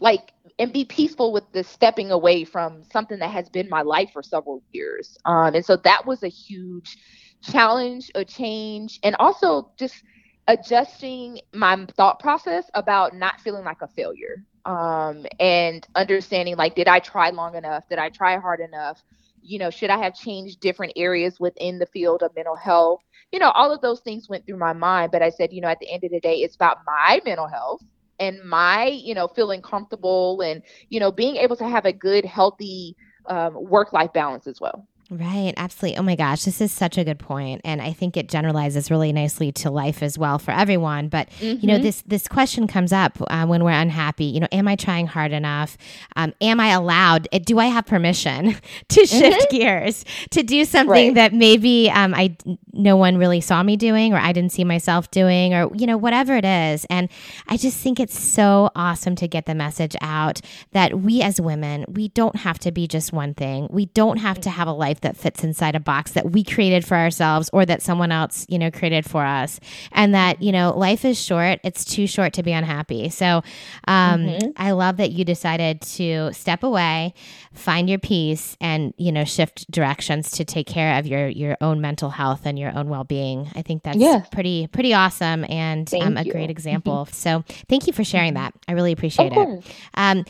like 0.00 0.32
and 0.58 0.72
be 0.72 0.84
peaceful 0.84 1.32
with 1.32 1.44
the 1.52 1.62
stepping 1.64 2.10
away 2.10 2.44
from 2.44 2.82
something 2.84 3.18
that 3.18 3.30
has 3.30 3.48
been 3.48 3.68
my 3.68 3.82
life 3.82 4.10
for 4.12 4.22
several 4.22 4.62
years. 4.72 5.16
Um, 5.24 5.54
and 5.54 5.64
so 5.64 5.76
that 5.84 6.06
was 6.06 6.22
a 6.22 6.28
huge 6.28 6.96
challenge 7.42 8.10
a 8.14 8.24
change 8.24 8.98
and 9.02 9.14
also 9.18 9.70
just 9.78 10.02
adjusting 10.48 11.40
my 11.54 11.86
thought 11.96 12.18
process 12.18 12.64
about 12.74 13.14
not 13.14 13.40
feeling 13.40 13.64
like 13.64 13.82
a 13.82 13.88
failure 13.88 14.44
um, 14.64 15.24
and 15.38 15.86
understanding 15.94 16.56
like 16.56 16.74
did 16.74 16.88
i 16.88 16.98
try 16.98 17.30
long 17.30 17.54
enough? 17.54 17.84
Did 17.88 17.98
i 17.98 18.08
try 18.08 18.36
hard 18.38 18.60
enough? 18.60 19.02
You 19.42 19.58
know 19.58 19.70
should 19.70 19.90
i 19.90 19.98
have 19.98 20.14
changed 20.14 20.60
different 20.60 20.92
areas 20.96 21.38
within 21.38 21.78
the 21.78 21.86
field 21.86 22.22
of 22.22 22.34
mental 22.34 22.56
health? 22.56 23.00
You 23.32 23.38
know 23.38 23.50
all 23.50 23.72
of 23.72 23.80
those 23.80 24.00
things 24.00 24.28
went 24.28 24.46
through 24.46 24.58
my 24.58 24.72
mind 24.72 25.12
but 25.12 25.22
i 25.22 25.30
said 25.30 25.52
you 25.52 25.60
know 25.60 25.68
at 25.68 25.78
the 25.80 25.90
end 25.92 26.04
of 26.04 26.10
the 26.10 26.20
day 26.20 26.36
it's 26.38 26.56
about 26.56 26.78
my 26.86 27.20
mental 27.24 27.46
health 27.48 27.82
and 28.18 28.42
my 28.44 28.86
you 28.86 29.14
know 29.14 29.28
feeling 29.28 29.60
comfortable 29.62 30.40
and 30.40 30.62
you 30.88 31.00
know 31.00 31.10
being 31.10 31.36
able 31.36 31.56
to 31.56 31.66
have 31.68 31.84
a 31.86 31.92
good 31.92 32.24
healthy 32.24 32.96
um, 33.26 33.54
work 33.54 33.92
life 33.92 34.12
balance 34.12 34.46
as 34.46 34.60
well 34.60 34.86
Right, 35.08 35.54
absolutely. 35.56 35.98
Oh 35.98 36.02
my 36.02 36.16
gosh, 36.16 36.42
this 36.42 36.60
is 36.60 36.72
such 36.72 36.98
a 36.98 37.04
good 37.04 37.20
point, 37.20 37.60
and 37.64 37.80
I 37.80 37.92
think 37.92 38.16
it 38.16 38.28
generalizes 38.28 38.90
really 38.90 39.12
nicely 39.12 39.52
to 39.52 39.70
life 39.70 40.02
as 40.02 40.18
well 40.18 40.40
for 40.40 40.50
everyone. 40.50 41.06
But 41.08 41.30
mm-hmm. 41.38 41.60
you 41.60 41.68
know, 41.68 41.74
mm-hmm. 41.74 41.84
this 41.84 42.02
this 42.02 42.26
question 42.26 42.66
comes 42.66 42.92
up 42.92 43.16
uh, 43.28 43.46
when 43.46 43.62
we're 43.62 43.70
unhappy. 43.70 44.24
You 44.24 44.40
know, 44.40 44.48
am 44.50 44.66
I 44.66 44.74
trying 44.74 45.06
hard 45.06 45.30
enough? 45.30 45.78
Um, 46.16 46.34
am 46.40 46.58
I 46.58 46.70
allowed? 46.70 47.28
Eh, 47.30 47.38
do 47.38 47.60
I 47.60 47.66
have 47.66 47.86
permission 47.86 48.56
to 48.88 49.06
shift 49.06 49.48
mm-hmm. 49.48 49.56
gears 49.56 50.04
to 50.30 50.42
do 50.42 50.64
something 50.64 51.08
right. 51.08 51.14
that 51.14 51.32
maybe 51.32 51.88
um, 51.90 52.12
I 52.12 52.36
no 52.72 52.96
one 52.96 53.16
really 53.16 53.40
saw 53.40 53.62
me 53.62 53.76
doing, 53.76 54.12
or 54.12 54.18
I 54.18 54.32
didn't 54.32 54.50
see 54.50 54.64
myself 54.64 55.12
doing, 55.12 55.54
or 55.54 55.70
you 55.76 55.86
know, 55.86 55.96
whatever 55.96 56.34
it 56.34 56.44
is. 56.44 56.84
And 56.90 57.08
I 57.46 57.56
just 57.56 57.78
think 57.78 58.00
it's 58.00 58.18
so 58.18 58.70
awesome 58.74 59.14
to 59.16 59.28
get 59.28 59.46
the 59.46 59.54
message 59.54 59.94
out 60.00 60.40
that 60.72 60.98
we 60.98 61.22
as 61.22 61.40
women 61.40 61.84
we 61.86 62.08
don't 62.08 62.36
have 62.36 62.58
to 62.58 62.72
be 62.72 62.88
just 62.88 63.12
one 63.12 63.34
thing. 63.34 63.68
We 63.70 63.86
don't 63.86 64.16
have 64.16 64.40
to 64.40 64.50
have 64.50 64.66
a 64.66 64.72
life 64.72 64.95
life 64.96 65.00
that 65.02 65.16
fits 65.16 65.44
inside 65.44 65.74
a 65.74 65.80
box 65.80 66.12
that 66.12 66.32
we 66.32 66.42
created 66.42 66.84
for 66.84 66.96
ourselves 66.96 67.50
or 67.52 67.66
that 67.66 67.82
someone 67.82 68.12
else, 68.12 68.46
you 68.48 68.58
know, 68.58 68.70
created 68.70 69.04
for 69.04 69.24
us. 69.24 69.60
And 69.92 70.14
that, 70.14 70.42
you 70.42 70.52
know, 70.52 70.76
life 70.76 71.04
is 71.04 71.20
short. 71.22 71.60
It's 71.64 71.84
too 71.84 72.06
short 72.06 72.32
to 72.34 72.42
be 72.42 72.52
unhappy. 72.52 73.10
So 73.10 73.42
um, 73.86 74.26
mm-hmm. 74.26 74.50
I 74.56 74.72
love 74.72 74.96
that 74.96 75.12
you 75.12 75.24
decided 75.24 75.82
to 75.82 76.32
step 76.32 76.62
away, 76.62 77.14
find 77.52 77.88
your 77.88 77.98
peace, 77.98 78.56
and, 78.60 78.94
you 78.96 79.12
know, 79.12 79.24
shift 79.24 79.70
directions 79.70 80.30
to 80.32 80.44
take 80.44 80.66
care 80.66 80.98
of 80.98 81.06
your, 81.06 81.28
your 81.28 81.56
own 81.60 81.80
mental 81.80 82.10
health 82.10 82.42
and 82.44 82.58
your 82.58 82.76
own 82.76 82.88
well 82.88 83.04
being. 83.04 83.50
I 83.54 83.62
think 83.62 83.82
that's 83.82 83.98
yeah. 83.98 84.24
pretty, 84.30 84.66
pretty 84.68 84.94
awesome 84.94 85.44
and 85.48 85.92
um, 85.94 86.16
a 86.16 86.22
you. 86.22 86.32
great 86.32 86.50
example. 86.50 87.06
so 87.12 87.44
thank 87.68 87.86
you 87.86 87.92
for 87.92 88.04
sharing 88.04 88.34
mm-hmm. 88.34 88.44
that. 88.44 88.54
I 88.68 88.72
really 88.72 88.92
appreciate 88.92 89.32
it. 89.32 89.64
Um, 89.94 90.24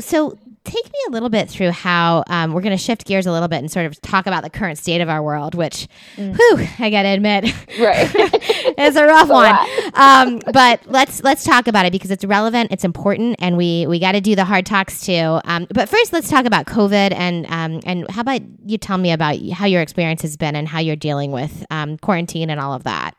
so 0.00 0.38
take 0.68 0.84
me 0.84 0.98
a 1.08 1.10
little 1.10 1.30
bit 1.30 1.48
through 1.48 1.70
how 1.70 2.22
um, 2.28 2.52
we're 2.52 2.60
going 2.60 2.76
to 2.76 2.82
shift 2.82 3.06
gears 3.06 3.26
a 3.26 3.32
little 3.32 3.48
bit 3.48 3.58
and 3.58 3.70
sort 3.70 3.86
of 3.86 4.00
talk 4.02 4.26
about 4.26 4.42
the 4.42 4.50
current 4.50 4.78
state 4.78 5.00
of 5.00 5.08
our 5.08 5.22
world, 5.22 5.54
which, 5.54 5.88
mm. 6.16 6.36
whew, 6.36 6.68
I 6.78 6.90
got 6.90 7.02
to 7.02 7.08
admit, 7.08 7.44
right, 7.80 8.74
is 8.78 8.96
a 8.96 9.04
rough 9.04 9.28
one. 9.28 9.54
Um, 9.94 10.40
but 10.52 10.80
let's 10.86 11.22
let's 11.22 11.44
talk 11.44 11.68
about 11.68 11.86
it 11.86 11.92
because 11.92 12.10
it's 12.10 12.24
relevant, 12.24 12.70
it's 12.70 12.84
important, 12.84 13.36
and 13.38 13.56
we 13.56 13.86
we 13.86 13.98
got 13.98 14.12
to 14.12 14.20
do 14.20 14.34
the 14.36 14.44
hard 14.44 14.66
talks 14.66 15.00
too. 15.00 15.40
Um, 15.44 15.66
but 15.72 15.88
first, 15.88 16.12
let's 16.12 16.28
talk 16.28 16.44
about 16.44 16.66
COVID 16.66 17.12
and 17.14 17.46
um, 17.46 17.80
and 17.84 18.10
how 18.10 18.20
about 18.20 18.42
you 18.66 18.78
tell 18.78 18.98
me 18.98 19.12
about 19.12 19.40
how 19.52 19.66
your 19.66 19.80
experience 19.80 20.22
has 20.22 20.36
been 20.36 20.54
and 20.54 20.68
how 20.68 20.80
you're 20.80 20.96
dealing 20.96 21.32
with 21.32 21.64
um, 21.70 21.96
quarantine 21.98 22.50
and 22.50 22.60
all 22.60 22.74
of 22.74 22.84
that. 22.84 23.14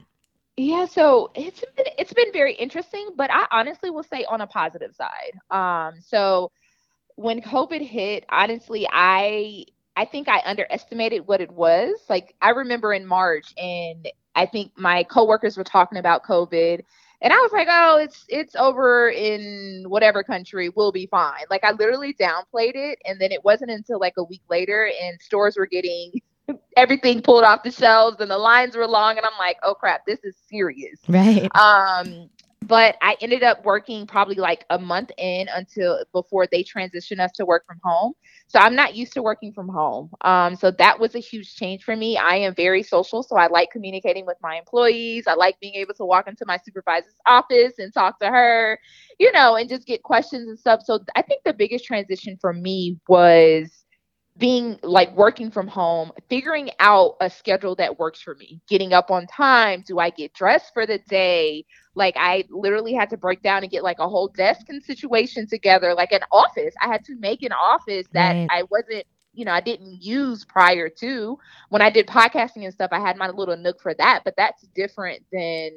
Yeah, 0.56 0.86
so 0.88 1.32
it's 1.36 1.64
been 1.78 1.86
it's 1.98 2.14
been 2.14 2.34
very 2.34 2.54
interesting, 2.54 3.12
but 3.16 3.32
I 3.32 3.46
honestly 3.50 3.90
will 3.90 4.04
say 4.04 4.26
on 4.26 4.42
a 4.42 4.48
positive 4.48 4.94
side. 4.94 5.40
Um, 5.50 6.02
so 6.02 6.52
when 7.20 7.42
COVID 7.42 7.86
hit, 7.86 8.26
honestly, 8.30 8.88
I 8.90 9.66
I 9.98 10.06
think 10.06 10.30
I 10.30 10.42
underestimated 10.46 11.28
what 11.28 11.42
it 11.42 11.52
was. 11.52 12.00
Like 12.08 12.34
I 12.42 12.52
remember 12.52 12.94
in 12.94 13.06
March 13.06 13.54
and 13.58 14.08
I 14.36 14.46
think 14.46 14.72
my 14.78 15.04
coworkers 15.04 15.58
were 15.58 15.66
talking 15.66 15.98
about 15.98 16.24
COVID 16.24 16.82
and 17.22 17.34
I 17.34 17.36
was 17.38 17.52
like, 17.52 17.68
"Oh, 17.70 17.98
it's 17.98 18.24
it's 18.30 18.56
over 18.56 19.10
in 19.10 19.84
whatever 19.88 20.24
country. 20.24 20.70
We'll 20.70 20.94
be 20.94 21.08
fine." 21.08 21.44
Like 21.50 21.66
I 21.66 21.74
literally 21.74 22.14
downplayed 22.14 22.76
it 22.76 23.00
and 23.04 23.20
then 23.20 23.34
it 23.34 23.44
wasn't 23.44 23.72
until 23.72 24.00
like 24.00 24.14
a 24.18 24.24
week 24.24 24.44
later 24.50 24.90
and 25.02 25.22
stores 25.22 25.58
were 25.58 25.68
getting 25.68 26.14
everything 26.78 27.22
pulled 27.22 27.44
off 27.44 27.64
the 27.64 27.72
shelves 27.72 28.22
and 28.22 28.32
the 28.32 28.38
lines 28.38 28.78
were 28.78 28.88
long 28.88 29.18
and 29.18 29.26
I'm 29.26 29.38
like, 29.38 29.58
"Oh 29.64 29.74
crap, 29.74 30.06
this 30.06 30.24
is 30.24 30.38
serious." 30.50 31.02
Right. 31.10 31.50
Um 31.54 32.30
but 32.70 32.98
I 33.02 33.18
ended 33.20 33.42
up 33.42 33.66
working 33.66 34.06
probably 34.06 34.36
like 34.36 34.64
a 34.70 34.78
month 34.78 35.10
in 35.18 35.48
until 35.50 36.06
before 36.14 36.46
they 36.46 36.64
transitioned 36.64 37.20
us 37.20 37.32
to 37.34 37.46
work 37.46 37.66
from 37.66 37.80
home. 37.84 38.14
So 38.48 38.60
I'm 38.60 38.76
not 38.76 38.96
used 38.96 39.14
to 39.14 39.24
working 39.24 39.52
from 39.52 39.68
home. 39.68 40.12
Um, 40.22 40.56
so 40.56 40.70
that 40.72 41.00
was 41.00 41.16
a 41.16 41.20
huge 41.20 41.56
change 41.56 41.84
for 41.84 41.96
me. 41.96 42.16
I 42.16 42.36
am 42.36 42.54
very 42.54 42.84
social, 42.84 43.24
so 43.24 43.38
I 43.38 43.48
like 43.48 43.72
communicating 43.72 44.28
with 44.28 44.38
my 44.44 44.56
employees. 44.56 45.26
I 45.28 45.34
like 45.34 45.60
being 45.60 45.76
able 45.76 45.96
to 45.96 46.06
walk 46.06 46.28
into 46.28 46.46
my 46.46 46.60
supervisor's 46.64 47.16
office 47.26 47.74
and 47.80 47.92
talk 47.92 48.20
to 48.20 48.28
her, 48.28 48.80
you 49.20 49.32
know, 49.32 49.56
and 49.56 49.68
just 49.68 49.88
get 49.88 50.04
questions 50.04 50.48
and 50.48 50.60
stuff. 50.60 50.82
So 50.86 51.00
I 51.16 51.24
think 51.24 51.44
the 51.44 51.54
biggest 51.54 51.86
transition 51.86 52.38
for 52.40 52.54
me 52.54 53.00
was 53.08 53.79
being 54.40 54.80
like 54.84 55.14
working 55.16 55.52
from 55.52 55.68
home, 55.68 56.12
figuring 56.30 56.72
out 56.80 57.18
a 57.20 57.30
schedule 57.30 57.76
that 57.76 58.00
works 58.00 58.22
for 58.22 58.36
me, 58.36 58.62
getting 58.70 58.94
up 58.94 59.12
on 59.12 59.28
time. 59.28 59.84
Do 59.86 60.00
I 60.00 60.10
get 60.10 60.34
dressed 60.34 60.74
for 60.74 60.86
the 60.86 61.00
day? 61.10 61.66
Like 61.94 62.16
I 62.18 62.46
literally 62.50 62.94
had 62.94 63.10
to 63.10 63.18
break 63.18 63.42
down 63.44 63.64
and 63.64 63.72
get 63.72 63.84
like 63.84 64.00
a 64.00 64.08
whole 64.08 64.30
desk 64.30 64.70
and 64.70 64.82
situation 64.82 65.46
together, 65.46 65.94
like 65.94 66.14
an 66.14 66.22
office. 66.32 66.74
I 66.82 66.88
had 66.88 67.04
to 67.06 67.16
make 67.18 67.44
an 67.44 67.52
office 67.52 68.08
that 68.14 68.34
right. 68.34 68.48
I 68.50 68.64
wasn't, 68.72 69.06
you 69.34 69.44
know, 69.44 69.52
I 69.52 69.62
didn't 69.62 70.02
use 70.02 70.46
prior 70.46 70.90
to. 70.90 71.38
When 71.68 71.82
I 71.82 71.90
did 71.90 72.08
podcasting 72.08 72.64
and 72.64 72.74
stuff, 72.74 72.92
I 72.94 73.00
had 73.00 73.18
my 73.18 73.30
little 73.30 73.58
nook 73.58 73.82
for 73.82 73.94
that, 73.96 74.22
but 74.24 74.36
that's 74.38 74.64
different 74.74 75.22
than 75.34 75.72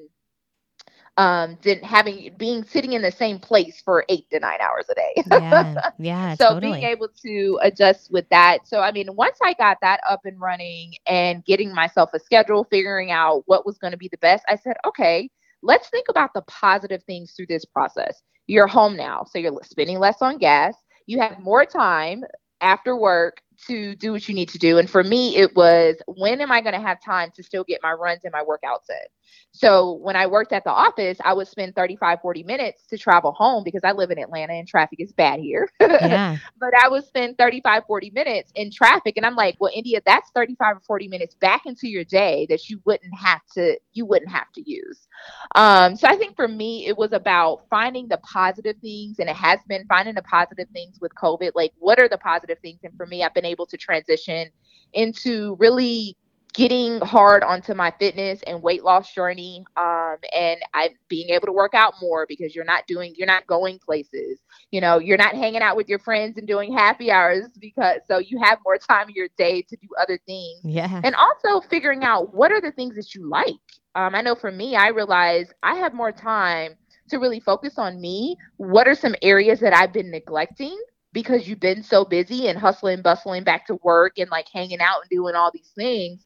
um, 1.18 1.58
than 1.62 1.80
having 1.80 2.34
being 2.38 2.64
sitting 2.64 2.92
in 2.92 3.02
the 3.02 3.10
same 3.10 3.38
place 3.38 3.82
for 3.84 4.04
eight 4.08 4.28
to 4.30 4.40
nine 4.40 4.58
hours 4.60 4.86
a 4.90 4.94
day. 4.94 5.22
yeah, 5.30 5.90
yeah. 5.98 6.34
so 6.34 6.54
totally. 6.54 6.72
being 6.72 6.84
able 6.84 7.08
to 7.22 7.58
adjust 7.62 8.10
with 8.10 8.28
that. 8.30 8.66
So 8.66 8.80
I 8.80 8.92
mean, 8.92 9.14
once 9.14 9.38
I 9.42 9.54
got 9.54 9.78
that 9.82 10.00
up 10.08 10.20
and 10.24 10.40
running 10.40 10.94
and 11.06 11.44
getting 11.44 11.74
myself 11.74 12.10
a 12.14 12.18
schedule, 12.18 12.64
figuring 12.70 13.10
out 13.10 13.42
what 13.46 13.66
was 13.66 13.78
going 13.78 13.92
to 13.92 13.98
be 13.98 14.08
the 14.08 14.18
best, 14.18 14.44
I 14.48 14.56
said, 14.56 14.76
okay, 14.86 15.28
let's 15.62 15.88
think 15.90 16.06
about 16.08 16.30
the 16.34 16.42
positive 16.42 17.02
things 17.04 17.32
through 17.32 17.46
this 17.46 17.64
process. 17.64 18.22
You're 18.46 18.66
home 18.66 18.96
now, 18.96 19.24
so 19.30 19.38
you're 19.38 19.58
spending 19.64 19.98
less 19.98 20.22
on 20.22 20.38
gas. 20.38 20.74
You 21.06 21.20
have 21.20 21.38
more 21.40 21.66
time 21.66 22.24
after 22.60 22.96
work 22.96 23.42
to 23.68 23.94
do 23.96 24.12
what 24.12 24.28
you 24.28 24.34
need 24.34 24.48
to 24.50 24.58
do. 24.58 24.78
And 24.78 24.88
for 24.88 25.02
me, 25.02 25.36
it 25.36 25.54
was 25.54 25.96
when 26.06 26.40
am 26.40 26.50
I 26.50 26.60
going 26.60 26.74
to 26.74 26.80
have 26.80 27.02
time 27.02 27.30
to 27.36 27.42
still 27.42 27.64
get 27.64 27.80
my 27.82 27.92
runs 27.92 28.20
and 28.24 28.32
my 28.32 28.42
workouts 28.42 28.90
in? 28.90 29.06
So 29.52 29.92
when 29.94 30.16
I 30.16 30.26
worked 30.26 30.52
at 30.52 30.64
the 30.64 30.70
office, 30.70 31.18
I 31.24 31.34
would 31.34 31.46
spend 31.46 31.74
35, 31.74 32.20
40 32.22 32.42
minutes 32.42 32.86
to 32.86 32.98
travel 32.98 33.32
home 33.32 33.64
because 33.64 33.82
I 33.84 33.92
live 33.92 34.10
in 34.10 34.18
Atlanta 34.18 34.54
and 34.54 34.66
traffic 34.66 35.00
is 35.00 35.12
bad 35.12 35.40
here. 35.40 35.68
Yeah. 36.02 36.36
but 36.58 36.72
I 36.82 36.88
would 36.88 37.04
spend 37.04 37.38
35, 37.38 37.84
40 37.86 38.10
minutes 38.10 38.50
in 38.54 38.70
traffic. 38.72 39.16
And 39.16 39.24
I'm 39.24 39.36
like, 39.36 39.56
well, 39.60 39.70
India, 39.72 40.00
that's 40.04 40.30
35 40.30 40.76
or 40.76 40.80
40 40.80 41.08
minutes 41.08 41.34
back 41.34 41.64
into 41.66 41.86
your 41.86 42.02
day 42.02 42.46
that 42.48 42.68
you 42.68 42.80
wouldn't 42.84 43.14
have 43.14 43.40
to, 43.54 43.78
you 43.92 44.04
wouldn't 44.04 44.30
have 44.30 44.50
to 44.54 44.68
use. 44.68 45.06
Um, 45.54 45.94
so 45.94 46.08
I 46.08 46.16
think 46.16 46.34
for 46.34 46.48
me, 46.48 46.86
it 46.86 46.96
was 46.96 47.12
about 47.12 47.68
finding 47.70 48.08
the 48.08 48.18
positive 48.18 48.76
things 48.78 49.18
and 49.20 49.28
it 49.28 49.36
has 49.36 49.60
been 49.68 49.86
finding 49.86 50.14
the 50.14 50.22
positive 50.22 50.68
things 50.72 50.98
with 51.00 51.14
COVID. 51.14 51.52
Like, 51.54 51.72
what 51.78 52.00
are 52.00 52.08
the 52.08 52.18
positive 52.18 52.58
things? 52.60 52.80
And 52.82 52.96
for 52.96 53.06
me, 53.06 53.22
I've 53.22 53.34
been 53.34 53.44
able 53.52 53.66
to 53.66 53.76
transition 53.76 54.48
into 54.92 55.56
really 55.60 56.16
getting 56.52 57.00
hard 57.00 57.42
onto 57.42 57.72
my 57.74 57.92
fitness 57.98 58.42
and 58.46 58.62
weight 58.62 58.84
loss 58.84 59.12
journey 59.14 59.64
um, 59.76 60.16
and 60.34 60.60
i 60.74 60.90
being 61.08 61.30
able 61.30 61.46
to 61.46 61.52
work 61.52 61.74
out 61.74 61.94
more 62.00 62.26
because 62.28 62.54
you're 62.54 62.64
not 62.64 62.86
doing 62.86 63.14
you're 63.16 63.26
not 63.26 63.46
going 63.46 63.78
places. 63.78 64.40
You 64.70 64.80
know 64.80 64.98
you're 64.98 65.18
not 65.18 65.34
hanging 65.34 65.62
out 65.62 65.76
with 65.76 65.88
your 65.88 65.98
friends 65.98 66.38
and 66.38 66.46
doing 66.46 66.72
happy 66.72 67.10
hours 67.10 67.46
because 67.58 68.00
so 68.06 68.18
you 68.18 68.38
have 68.42 68.58
more 68.64 68.78
time 68.78 69.08
in 69.08 69.14
your 69.14 69.28
day 69.36 69.62
to 69.62 69.76
do 69.76 69.88
other 70.00 70.18
things. 70.26 70.60
Yeah. 70.64 71.00
And 71.02 71.14
also 71.14 71.66
figuring 71.68 72.04
out 72.04 72.34
what 72.34 72.52
are 72.52 72.60
the 72.60 72.72
things 72.72 72.96
that 72.96 73.14
you 73.14 73.28
like. 73.28 73.54
Um, 73.94 74.14
i 74.14 74.20
know 74.20 74.34
for 74.34 74.50
me 74.50 74.76
i 74.76 74.88
realized 74.88 75.54
i 75.62 75.74
have 75.76 75.94
more 75.94 76.12
time 76.12 76.74
to 77.08 77.18
really 77.18 77.40
focus 77.40 77.78
on 77.78 78.00
me. 78.00 78.36
What 78.56 78.88
are 78.88 78.94
some 78.94 79.14
areas 79.22 79.60
that 79.60 79.74
i've 79.74 79.92
been 79.92 80.10
neglecting 80.10 80.78
because 81.12 81.46
you've 81.46 81.60
been 81.60 81.82
so 81.82 82.04
busy 82.04 82.48
and 82.48 82.58
hustling, 82.58 83.02
bustling 83.02 83.44
back 83.44 83.66
to 83.66 83.76
work 83.82 84.18
and 84.18 84.30
like 84.30 84.48
hanging 84.52 84.80
out 84.80 85.00
and 85.02 85.10
doing 85.10 85.34
all 85.34 85.50
these 85.52 85.70
things, 85.74 86.24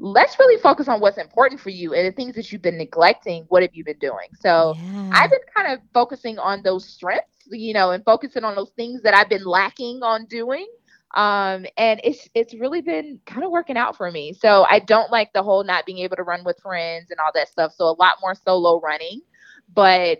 let's 0.00 0.38
really 0.38 0.60
focus 0.60 0.88
on 0.88 1.00
what's 1.00 1.18
important 1.18 1.60
for 1.60 1.70
you 1.70 1.94
and 1.94 2.06
the 2.06 2.12
things 2.12 2.34
that 2.36 2.52
you've 2.52 2.62
been 2.62 2.78
neglecting. 2.78 3.44
What 3.48 3.62
have 3.62 3.74
you 3.74 3.84
been 3.84 3.98
doing? 3.98 4.28
So 4.40 4.74
yeah. 4.76 5.10
I've 5.12 5.30
been 5.30 5.40
kind 5.54 5.72
of 5.72 5.80
focusing 5.92 6.38
on 6.38 6.62
those 6.62 6.84
strengths, 6.84 7.48
you 7.50 7.74
know, 7.74 7.90
and 7.90 8.04
focusing 8.04 8.44
on 8.44 8.54
those 8.54 8.70
things 8.76 9.02
that 9.02 9.14
I've 9.14 9.28
been 9.28 9.44
lacking 9.44 10.02
on 10.02 10.26
doing. 10.26 10.68
Um, 11.14 11.64
and 11.78 12.00
it's 12.04 12.28
it's 12.34 12.54
really 12.54 12.82
been 12.82 13.18
kind 13.24 13.42
of 13.42 13.50
working 13.50 13.78
out 13.78 13.96
for 13.96 14.10
me. 14.10 14.34
So 14.34 14.66
I 14.68 14.78
don't 14.78 15.10
like 15.10 15.32
the 15.32 15.42
whole 15.42 15.64
not 15.64 15.86
being 15.86 15.98
able 15.98 16.16
to 16.16 16.22
run 16.22 16.44
with 16.44 16.60
friends 16.62 17.10
and 17.10 17.18
all 17.18 17.32
that 17.34 17.48
stuff. 17.48 17.72
So 17.74 17.86
a 17.86 17.96
lot 17.98 18.18
more 18.20 18.34
solo 18.34 18.78
running. 18.80 19.22
But 19.72 20.18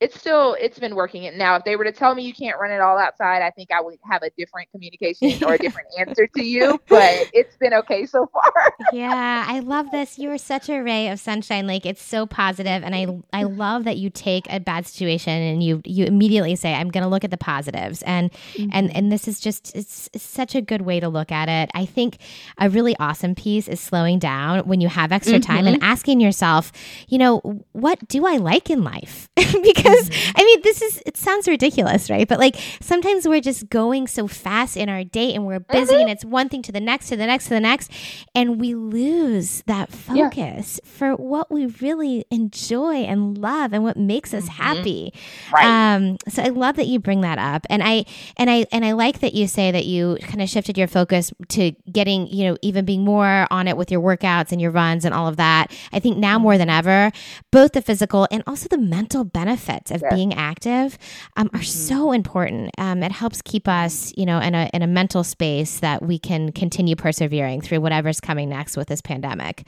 it's 0.00 0.18
still 0.18 0.56
it's 0.58 0.78
been 0.78 0.94
working. 0.94 1.24
It 1.24 1.36
now 1.36 1.56
if 1.56 1.64
they 1.64 1.76
were 1.76 1.84
to 1.84 1.92
tell 1.92 2.14
me 2.14 2.22
you 2.22 2.32
can't 2.32 2.58
run 2.58 2.70
it 2.70 2.80
all 2.80 2.98
outside 2.98 3.42
i 3.42 3.50
think 3.50 3.70
i 3.70 3.80
would 3.80 3.98
have 4.08 4.22
a 4.22 4.30
different 4.36 4.70
communication 4.70 5.44
or 5.44 5.54
a 5.54 5.58
different 5.66 5.88
answer 5.98 6.26
to 6.26 6.44
you 6.44 6.80
but 6.88 7.30
it's 7.32 7.56
been 7.56 7.74
okay 7.74 8.06
so 8.06 8.26
far. 8.32 8.74
Yeah 8.92 9.44
i 9.46 9.60
love 9.60 9.90
this. 9.90 10.18
You 10.18 10.30
are 10.30 10.38
such 10.38 10.68
a 10.68 10.80
ray 10.80 11.08
of 11.08 11.20
sunshine. 11.20 11.66
Like 11.66 11.84
it's 11.86 12.02
so 12.02 12.26
positive 12.26 12.82
and 12.82 12.94
i 12.94 13.06
i 13.32 13.44
love 13.44 13.84
that 13.84 13.98
you 13.98 14.10
take 14.10 14.50
a 14.50 14.58
bad 14.58 14.86
situation 14.86 15.32
and 15.32 15.62
you 15.62 15.82
you 15.84 16.06
immediately 16.06 16.56
say 16.56 16.74
i'm 16.74 16.90
going 16.90 17.02
to 17.02 17.08
look 17.08 17.24
at 17.24 17.30
the 17.30 17.36
positives. 17.36 18.02
And 18.02 18.32
mm-hmm. 18.32 18.70
and 18.72 18.94
and 18.96 19.12
this 19.12 19.28
is 19.28 19.38
just 19.38 19.74
it's, 19.76 20.08
it's 20.12 20.24
such 20.24 20.54
a 20.54 20.62
good 20.62 20.82
way 20.82 21.00
to 21.00 21.08
look 21.08 21.30
at 21.30 21.48
it. 21.48 21.70
I 21.74 21.84
think 21.84 22.18
a 22.58 22.70
really 22.70 22.96
awesome 22.98 23.34
piece 23.34 23.68
is 23.68 23.80
slowing 23.80 24.18
down 24.18 24.60
when 24.60 24.80
you 24.80 24.88
have 24.88 25.12
extra 25.12 25.38
time 25.40 25.64
mm-hmm. 25.64 25.74
and 25.74 25.82
asking 25.82 26.20
yourself 26.20 26.72
you 27.08 27.18
know 27.18 27.38
what 27.72 28.06
do 28.08 28.26
i 28.26 28.36
like 28.36 28.70
in 28.70 28.82
life? 28.82 29.28
Because 29.62 29.89
because 29.90 30.10
mm-hmm. 30.10 30.32
I 30.36 30.44
mean, 30.44 30.60
this 30.62 30.82
is, 30.82 31.02
it 31.06 31.16
sounds 31.16 31.48
ridiculous, 31.48 32.10
right? 32.10 32.26
But 32.26 32.38
like 32.38 32.56
sometimes 32.80 33.26
we're 33.26 33.40
just 33.40 33.68
going 33.68 34.06
so 34.06 34.26
fast 34.26 34.76
in 34.76 34.88
our 34.88 35.04
day 35.04 35.34
and 35.34 35.46
we're 35.46 35.60
busy 35.60 35.92
mm-hmm. 35.92 36.02
and 36.02 36.10
it's 36.10 36.24
one 36.24 36.48
thing 36.48 36.62
to 36.62 36.72
the 36.72 36.80
next, 36.80 37.08
to 37.08 37.16
the 37.16 37.26
next, 37.26 37.44
to 37.44 37.50
the 37.50 37.60
next. 37.60 37.90
And 38.34 38.60
we 38.60 38.74
lose 38.74 39.62
that 39.66 39.90
focus 39.90 40.80
yeah. 40.82 40.90
for 40.90 41.16
what 41.16 41.50
we 41.50 41.66
really 41.66 42.24
enjoy 42.30 43.02
and 43.02 43.38
love 43.38 43.72
and 43.72 43.82
what 43.82 43.96
makes 43.96 44.34
us 44.34 44.44
mm-hmm. 44.44 44.62
happy. 44.62 45.14
Right. 45.52 45.94
Um, 45.94 46.16
so 46.28 46.42
I 46.42 46.48
love 46.48 46.76
that 46.76 46.86
you 46.86 46.98
bring 46.98 47.22
that 47.22 47.38
up. 47.38 47.66
And 47.70 47.82
I, 47.82 48.04
and 48.36 48.50
I, 48.50 48.66
and 48.72 48.84
I 48.84 48.92
like 48.92 49.20
that 49.20 49.34
you 49.34 49.46
say 49.46 49.70
that 49.70 49.86
you 49.86 50.18
kind 50.22 50.42
of 50.42 50.48
shifted 50.48 50.76
your 50.78 50.88
focus 50.88 51.32
to 51.48 51.72
getting, 51.90 52.26
you 52.26 52.44
know, 52.44 52.56
even 52.62 52.84
being 52.84 53.04
more 53.04 53.46
on 53.50 53.68
it 53.68 53.76
with 53.76 53.90
your 53.90 54.00
workouts 54.00 54.52
and 54.52 54.60
your 54.60 54.70
runs 54.70 55.04
and 55.04 55.14
all 55.14 55.26
of 55.26 55.36
that. 55.36 55.72
I 55.92 56.00
think 56.00 56.16
now 56.18 56.38
more 56.38 56.58
than 56.58 56.70
ever, 56.70 57.12
both 57.50 57.72
the 57.72 57.82
physical 57.82 58.26
and 58.30 58.42
also 58.46 58.68
the 58.68 58.78
mental 58.78 59.24
benefits 59.24 59.79
of 59.88 60.02
yes. 60.02 60.14
being 60.14 60.34
active 60.34 60.98
um, 61.36 61.46
are 61.48 61.60
mm-hmm. 61.60 61.62
so 61.62 62.12
important. 62.12 62.70
Um, 62.78 63.02
it 63.02 63.12
helps 63.12 63.40
keep 63.42 63.68
us, 63.68 64.12
you 64.16 64.26
know, 64.26 64.38
in 64.40 64.54
a 64.54 64.68
in 64.74 64.82
a 64.82 64.86
mental 64.86 65.24
space 65.24 65.80
that 65.80 66.02
we 66.02 66.18
can 66.18 66.52
continue 66.52 66.96
persevering 66.96 67.60
through 67.60 67.80
whatever's 67.80 68.20
coming 68.20 68.48
next 68.48 68.76
with 68.76 68.88
this 68.88 69.00
pandemic. 69.00 69.66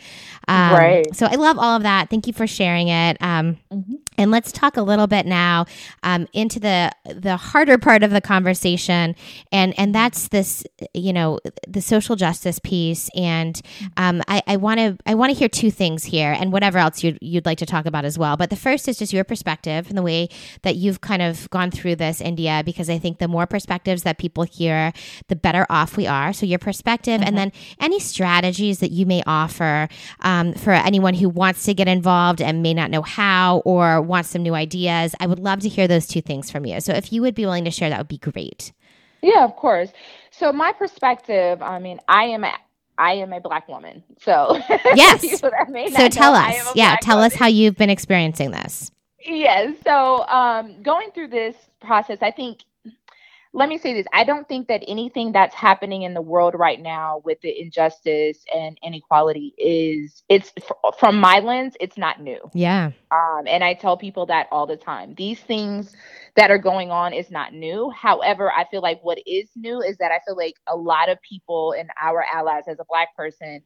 Um, 0.49 0.75
right. 0.75 1.15
So 1.15 1.27
I 1.27 1.37
love 1.37 1.59
all 1.59 1.77
of 1.77 1.83
that. 1.85 2.11
Thank 2.11 2.27
you 2.27 2.33
for 2.33 2.47
sharing 2.47 2.89
it. 2.89 3.17
Um, 3.21 3.59
mm-hmm. 3.73 3.95
And 4.19 4.31
let's 4.31 4.53
talk 4.53 4.77
a 4.77 4.83
little 4.83 5.07
bit 5.07 5.25
now 5.25 5.65
um, 6.03 6.29
into 6.33 6.61
the 6.61 6.93
the 7.05 7.37
harder 7.37 7.79
part 7.79 8.03
of 8.03 8.11
the 8.11 8.21
conversation, 8.21 9.17
and 9.51 9.73
and 9.79 9.95
that's 9.95 10.29
this, 10.29 10.65
you 10.93 11.13
know, 11.13 11.39
the 11.67 11.81
social 11.81 12.17
justice 12.17 12.59
piece. 12.59 13.09
And 13.17 13.61
um, 13.97 14.23
I 14.29 14.57
want 14.57 14.79
to 14.81 14.99
I 15.07 15.15
want 15.15 15.33
to 15.33 15.39
hear 15.39 15.49
two 15.49 15.71
things 15.71 16.05
here, 16.05 16.37
and 16.39 16.53
whatever 16.53 16.79
else 16.79 17.03
you'd 17.03 17.19
you'd 17.21 17.47
like 17.47 17.59
to 17.59 17.67
talk 17.67 17.87
about 17.87 18.05
as 18.05 18.19
well. 18.19 18.37
But 18.37 18.51
the 18.51 18.57
first 18.57 18.89
is 18.89 18.99
just 18.99 19.13
your 19.13 19.25
perspective 19.25 19.89
and 19.89 19.97
the 19.97 20.02
way 20.03 20.29
that 20.63 20.77
you've 20.77 21.01
kind 21.01 21.23
of 21.23 21.49
gone 21.51 21.71
through 21.71 21.97
this, 21.97 22.21
India, 22.21 22.63
because 22.65 22.91
I 22.91 22.99
think 22.99 23.19
the 23.19 23.29
more 23.29 23.47
perspectives 23.47 24.03
that 24.03 24.19
people 24.19 24.45
hear, 24.45 24.93
the 25.29 25.37
better 25.37 25.67
off 25.71 25.97
we 25.97 26.07
are. 26.07 26.33
So 26.33 26.47
your 26.47 26.59
perspective, 26.59 27.21
mm-hmm. 27.21 27.29
and 27.29 27.39
then 27.39 27.53
any 27.81 27.99
strategies 28.01 28.81
that 28.81 28.91
you 28.91 29.07
may 29.07 29.23
offer 29.27 29.89
um, 30.21 30.55
for 30.55 30.73
anyone 30.73 31.15
who 31.15 31.29
wants 31.29 31.65
to 31.65 31.75
get 31.75 31.89
involved 31.89 32.41
and 32.41 32.63
may 32.63 32.75
not 32.75 32.91
know 32.91 33.03
how 33.03 33.59
or 33.65 34.01
wants 34.01 34.31
some 34.31 34.43
new 34.43 34.55
ideas. 34.55 35.15
I 35.21 35.27
would 35.27 35.39
love 35.39 35.61
to 35.61 35.69
hear 35.69 35.89
those 35.89 36.07
two 36.07 36.21
things 36.21 36.51
from 36.51 36.67
you. 36.67 36.81
So 36.81 36.93
if 36.93 37.13
you 37.13 37.23
would 37.23 37.35
be 37.35 37.45
willing 37.45 37.65
to 37.65 37.71
share, 37.71 37.91
that 37.91 37.99
would 37.99 38.09
be 38.09 38.19
great. 38.19 38.73
Yeah, 39.23 39.45
of 39.45 39.57
course. 39.57 39.91
So 40.31 40.53
my 40.53 40.73
perspective, 40.73 41.63
I 41.63 41.79
mean, 41.79 42.01
I 42.09 42.25
am 42.25 42.45
a, 42.45 42.53
I 42.99 43.15
am 43.15 43.33
a 43.33 43.41
black 43.41 43.69
woman. 43.69 44.03
So 44.21 44.61
yes. 44.95 45.41
so 45.41 45.49
tell 46.09 46.33
know, 46.33 46.39
us, 46.39 46.73
yeah, 46.75 46.97
tell 47.01 47.17
woman. 47.17 47.27
us 47.27 47.35
how 47.35 47.47
you've 47.47 47.77
been 47.77 47.91
experiencing 47.91 48.51
this. 48.51 48.91
Yes. 49.25 49.77
So 49.85 50.27
um, 50.29 50.83
going 50.83 51.11
through 51.13 51.29
this 51.29 51.57
process, 51.81 52.19
I 52.23 52.31
think 52.31 52.61
let 53.53 53.69
me 53.69 53.79
say 53.79 53.93
this 53.93 54.07
i 54.13 54.25
don't 54.25 54.49
think 54.49 54.69
that 54.69 54.83
anything 54.89 55.33
that's 55.33 55.55
happening 55.55 56.03
in 56.03 56.15
the 56.15 56.23
world 56.23 56.55
right 56.57 56.81
now 56.81 57.21
with 57.25 57.41
the 57.43 57.61
injustice 57.61 58.45
and 58.55 58.79
inequality 58.83 59.55
is 59.59 60.23
it's 60.29 60.53
from 60.99 61.19
my 61.21 61.39
lens 61.41 61.75
it's 61.81 61.99
not 61.99 62.21
new. 62.21 62.39
Yeah. 62.55 62.93
Um, 63.11 63.47
and 63.47 63.63
i 63.63 63.75
tell 63.75 63.97
people 63.97 64.27
that 64.27 64.49
all 64.51 64.67
the 64.67 64.77
time. 64.77 65.15
These 65.17 65.41
things 65.41 65.95
that 66.37 66.51
are 66.51 66.59
going 66.59 66.91
on 66.91 67.13
is 67.13 67.31
not 67.31 67.53
new. 67.53 67.91
However 67.91 68.51
i 68.51 68.65
feel 68.71 68.83
like 68.83 69.01
what 69.03 69.19
is 69.27 69.51
new 69.57 69.83
is 69.83 69.99
that 69.99 70.13
i 70.13 70.21
feel 70.27 70.37
like 70.37 70.55
a 70.67 70.77
lot 70.77 71.11
of 71.11 71.19
people 71.23 71.75
and 71.79 71.91
our 72.01 72.25
allies 72.33 72.65
as 72.69 72.79
a 72.81 72.85
black 72.89 73.15
person 73.17 73.63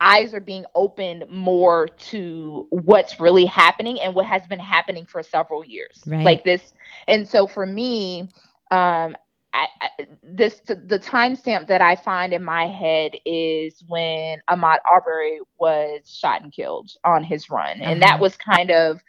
eyes 0.00 0.32
are 0.34 0.40
being 0.40 0.64
opened 0.74 1.24
more 1.30 1.88
to 1.88 2.66
what's 2.70 3.18
really 3.18 3.44
happening 3.44 4.00
and 4.00 4.14
what 4.14 4.26
has 4.26 4.46
been 4.46 4.58
happening 4.58 5.04
for 5.04 5.22
several 5.22 5.64
years 5.64 6.02
right. 6.06 6.24
like 6.24 6.44
this 6.44 6.72
and 7.08 7.28
so 7.28 7.46
for 7.46 7.66
me 7.66 8.28
um, 8.70 9.16
I, 9.54 9.66
I, 9.80 10.06
this 10.22 10.60
the 10.66 10.98
timestamp 10.98 11.66
that 11.68 11.80
I 11.80 11.96
find 11.96 12.32
in 12.32 12.44
my 12.44 12.66
head 12.66 13.12
is 13.24 13.82
when 13.88 14.40
Ahmaud 14.48 14.78
Arbery 14.90 15.40
was 15.58 16.00
shot 16.04 16.42
and 16.42 16.52
killed 16.52 16.90
on 17.04 17.24
his 17.24 17.48
run, 17.48 17.80
and 17.80 18.02
that 18.02 18.14
uh-huh. 18.14 18.22
was 18.22 18.36
kind 18.36 18.70
of 18.70 19.00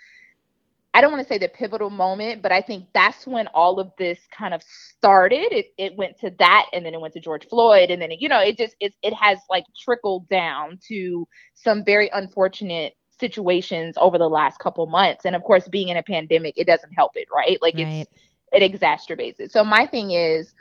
I 0.94 1.02
don't 1.02 1.12
want 1.12 1.26
to 1.26 1.32
say 1.32 1.38
the 1.38 1.48
pivotal 1.48 1.92
moment, 1.92 2.42
but 2.42 2.52
I 2.52 2.62
think 2.62 2.88
that's 2.94 3.28
when 3.28 3.48
all 3.48 3.80
of 3.80 3.92
this 3.98 4.20
kind 4.36 4.54
of 4.54 4.64
started. 4.64 5.52
It, 5.52 5.68
it 5.78 5.96
went 5.96 6.20
to 6.20 6.32
that, 6.40 6.66
and 6.74 6.86
then 6.86 6.94
it 6.94 7.02
went 7.02 7.14
to 7.14 7.20
George 7.20 7.48
Floyd, 7.48 7.92
and 7.92 8.02
then 8.02 8.12
it, 8.12 8.22
you 8.22 8.28
know 8.28 8.40
it 8.40 8.58
just 8.58 8.76
it 8.80 8.94
it 9.04 9.14
has 9.14 9.38
like 9.50 9.66
trickled 9.84 10.28
down 10.30 10.80
to 10.88 11.28
some 11.54 11.86
very 11.86 12.10
unfortunate 12.14 12.94
situations 13.20 13.96
over 13.98 14.18
the 14.18 14.30
last 14.30 14.60
couple 14.60 14.86
months, 14.88 15.26
and 15.26 15.36
of 15.36 15.44
course, 15.44 15.68
being 15.68 15.90
in 15.90 15.98
a 15.98 16.04
pandemic, 16.04 16.56
it 16.58 16.66
doesn't 16.66 16.94
help 16.94 17.12
it, 17.16 17.28
right? 17.34 17.62
Like 17.62 17.76
right. 17.76 18.08
it's 18.08 18.12
it 18.52 18.72
exacerbates 18.72 19.40
it. 19.40 19.52
So 19.52 19.64
my 19.64 19.86
thing 19.86 20.12
is, 20.12 20.54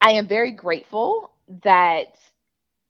I 0.00 0.12
am 0.12 0.26
very 0.26 0.52
grateful 0.52 1.32
that 1.62 2.16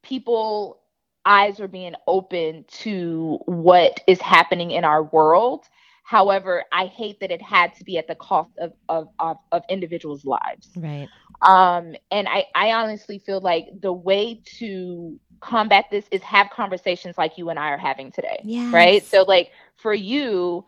people 0.03 0.81
eyes 1.25 1.61
are 1.61 1.69
being 1.69 1.95
open 2.07 2.65
to 2.69 3.39
what 3.47 4.01
is 4.07 4.21
happening 4.21 4.71
in 4.71 4.85
our 4.85 5.03
world. 5.03 5.67
However, 6.11 6.65
I 6.73 6.87
hate 6.87 7.21
that 7.21 7.31
it 7.31 7.41
had 7.41 7.73
to 7.77 7.85
be 7.85 7.97
at 7.97 8.09
the 8.09 8.17
cost 8.17 8.51
of 8.59 8.73
of 8.89 9.07
of, 9.21 9.37
of 9.53 9.63
individuals' 9.69 10.25
lives. 10.25 10.69
Right. 10.75 11.07
Um, 11.41 11.95
and 12.11 12.27
I 12.27 12.47
I 12.53 12.73
honestly 12.73 13.21
feel 13.21 13.41
like 13.41 13.69
the 13.81 13.93
way 13.93 14.43
to 14.59 15.21
combat 15.39 15.85
this 15.93 16.07
is 16.11 16.21
have 16.23 16.51
conversations 16.51 17.17
like 17.17 17.39
you 17.39 17.49
and 17.49 17.61
I 17.61 17.69
are 17.69 17.79
having 17.79 18.11
today. 18.11 18.41
Yes. 18.43 18.73
Right? 18.75 19.05
So 19.05 19.23
like 19.23 19.53
for 19.77 19.95
you 19.95 20.67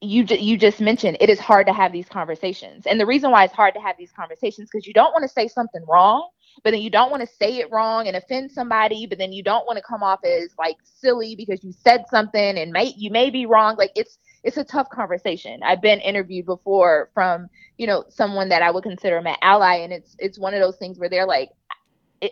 you 0.00 0.24
you 0.28 0.56
just 0.58 0.80
mentioned 0.80 1.18
it 1.20 1.30
is 1.30 1.38
hard 1.38 1.68
to 1.68 1.72
have 1.72 1.92
these 1.92 2.08
conversations. 2.08 2.84
And 2.84 2.98
the 2.98 3.06
reason 3.06 3.30
why 3.30 3.44
it's 3.44 3.54
hard 3.54 3.74
to 3.74 3.80
have 3.80 3.94
these 3.96 4.10
conversations 4.10 4.70
because 4.72 4.88
you 4.88 4.92
don't 4.92 5.12
want 5.12 5.22
to 5.22 5.28
say 5.28 5.46
something 5.46 5.84
wrong, 5.88 6.28
but 6.64 6.72
then 6.72 6.80
you 6.80 6.90
don't 6.90 7.12
want 7.12 7.20
to 7.20 7.28
say 7.36 7.58
it 7.58 7.70
wrong 7.70 8.08
and 8.08 8.16
offend 8.16 8.50
somebody, 8.50 9.06
but 9.06 9.18
then 9.18 9.32
you 9.32 9.44
don't 9.44 9.66
want 9.68 9.76
to 9.76 9.84
come 9.84 10.02
off 10.02 10.18
as 10.24 10.52
like 10.58 10.78
silly 10.82 11.36
because 11.36 11.62
you 11.62 11.70
said 11.70 12.06
something 12.10 12.58
and 12.58 12.72
may 12.72 12.92
you 12.96 13.12
may 13.12 13.30
be 13.30 13.46
wrong. 13.46 13.76
Like 13.76 13.92
it's 13.94 14.18
it's 14.44 14.56
a 14.56 14.64
tough 14.64 14.88
conversation. 14.90 15.60
I've 15.62 15.82
been 15.82 16.00
interviewed 16.00 16.46
before 16.46 17.10
from, 17.14 17.48
you 17.76 17.86
know, 17.86 18.04
someone 18.08 18.48
that 18.50 18.62
I 18.62 18.70
would 18.70 18.84
consider 18.84 19.20
my 19.20 19.36
ally 19.42 19.76
and 19.76 19.92
it's 19.92 20.16
it's 20.18 20.38
one 20.38 20.54
of 20.54 20.60
those 20.60 20.76
things 20.76 20.98
where 20.98 21.08
they're 21.08 21.26
like 21.26 21.50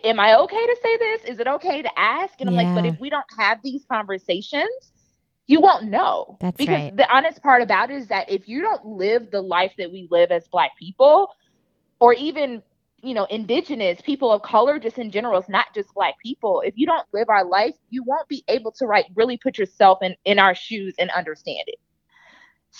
am 0.03 0.19
I 0.19 0.37
okay 0.37 0.65
to 0.65 0.77
say 0.81 0.97
this? 0.97 1.23
Is 1.25 1.39
it 1.39 1.47
okay 1.47 1.81
to 1.81 1.99
ask? 1.99 2.33
And 2.39 2.49
I'm 2.49 2.55
yeah. 2.55 2.63
like, 2.63 2.75
but 2.75 2.85
if 2.85 2.99
we 2.99 3.09
don't 3.09 3.25
have 3.37 3.59
these 3.63 3.85
conversations, 3.89 4.91
you 5.45 5.61
won't 5.61 5.85
know. 5.85 6.37
That's 6.41 6.57
because 6.57 6.75
right. 6.75 6.97
the 6.97 7.09
honest 7.09 7.41
part 7.41 7.61
about 7.61 7.89
it 7.89 7.95
is 7.95 8.07
that 8.07 8.29
if 8.29 8.49
you 8.49 8.61
don't 8.61 8.85
live 8.85 9.31
the 9.31 9.41
life 9.41 9.71
that 9.77 9.91
we 9.91 10.07
live 10.11 10.31
as 10.31 10.47
black 10.49 10.71
people, 10.77 11.29
or 11.99 12.13
even 12.13 12.61
you 13.01 13.13
know 13.13 13.25
indigenous 13.25 14.01
people 14.01 14.31
of 14.31 14.41
color 14.41 14.79
just 14.79 14.97
in 14.97 15.11
general 15.11 15.39
it's 15.39 15.49
not 15.49 15.67
just 15.75 15.93
black 15.93 16.15
people 16.21 16.61
if 16.65 16.73
you 16.75 16.85
don't 16.85 17.07
live 17.13 17.29
our 17.29 17.45
life 17.45 17.75
you 17.91 18.03
won't 18.03 18.27
be 18.27 18.43
able 18.47 18.71
to 18.71 18.87
right 18.87 19.05
really 19.15 19.37
put 19.37 19.57
yourself 19.57 19.99
in 20.01 20.15
in 20.25 20.39
our 20.39 20.55
shoes 20.55 20.95
and 20.97 21.11
understand 21.11 21.63
it 21.67 21.77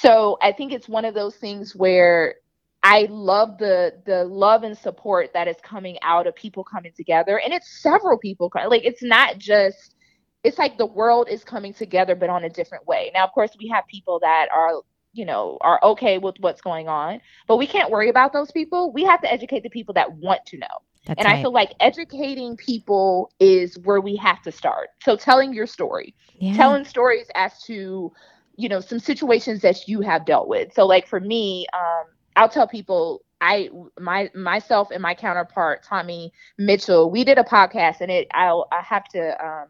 so 0.01 0.37
i 0.41 0.51
think 0.51 0.71
it's 0.71 0.87
one 0.87 1.05
of 1.05 1.13
those 1.13 1.35
things 1.35 1.75
where 1.75 2.35
I 2.83 3.07
love 3.09 3.57
the 3.57 4.01
the 4.05 4.23
love 4.23 4.63
and 4.63 4.77
support 4.77 5.33
that 5.33 5.47
is 5.47 5.57
coming 5.61 5.97
out 6.03 6.25
of 6.25 6.35
people 6.35 6.63
coming 6.63 6.93
together, 6.95 7.37
and 7.37 7.53
it's 7.53 7.81
several 7.81 8.17
people. 8.17 8.51
Like 8.67 8.85
it's 8.85 9.03
not 9.03 9.37
just. 9.37 9.95
It's 10.43 10.57
like 10.57 10.77
the 10.77 10.85
world 10.85 11.27
is 11.29 11.43
coming 11.43 11.73
together, 11.73 12.15
but 12.15 12.29
on 12.29 12.45
a 12.45 12.49
different 12.49 12.87
way. 12.87 13.11
Now, 13.13 13.25
of 13.25 13.33
course, 13.33 13.51
we 13.59 13.67
have 13.69 13.85
people 13.87 14.19
that 14.19 14.47
are 14.55 14.81
you 15.11 15.25
know 15.25 15.57
are 15.61 15.79
okay 15.83 16.17
with 16.17 16.35
what's 16.39 16.61
going 16.61 16.87
on, 16.87 17.19
but 17.47 17.57
we 17.57 17.67
can't 17.67 17.91
worry 17.91 18.07
about 18.07 18.31
those 18.31 18.51
people. 18.51 18.93
We 18.93 19.03
have 19.03 19.21
to 19.21 19.31
educate 19.31 19.63
the 19.63 19.69
people 19.69 19.93
that 19.95 20.13
want 20.13 20.45
to 20.45 20.57
know. 20.57 20.67
That's 21.07 21.19
and 21.19 21.25
right. 21.25 21.39
I 21.39 21.41
feel 21.41 21.51
like 21.51 21.73
educating 21.79 22.55
people 22.55 23.31
is 23.39 23.77
where 23.79 23.99
we 23.99 24.15
have 24.17 24.41
to 24.43 24.51
start. 24.51 24.89
So 25.03 25.15
telling 25.15 25.53
your 25.53 25.67
story, 25.67 26.13
yeah. 26.37 26.55
telling 26.55 26.85
stories 26.85 27.27
as 27.33 27.61
to, 27.63 28.11
you 28.57 28.67
know, 28.67 28.79
some 28.81 28.99
situations 28.99 29.61
that 29.61 29.87
you 29.87 30.01
have 30.01 30.25
dealt 30.25 30.47
with. 30.47 30.73
So 30.73 30.85
like 30.85 31.07
for 31.07 31.19
me, 31.19 31.67
um, 31.73 32.05
I'll 32.35 32.49
tell 32.49 32.67
people 32.67 33.23
I 33.39 33.69
my 33.99 34.29
myself 34.35 34.89
and 34.91 35.01
my 35.01 35.13
counterpart 35.13 35.83
Tommy 35.83 36.33
Mitchell, 36.57 37.09
we 37.09 37.23
did 37.23 37.37
a 37.37 37.43
podcast 37.43 38.01
and 38.01 38.11
it 38.11 38.27
I'll 38.33 38.67
I 38.71 38.81
have 38.81 39.05
to 39.09 39.45
um 39.45 39.67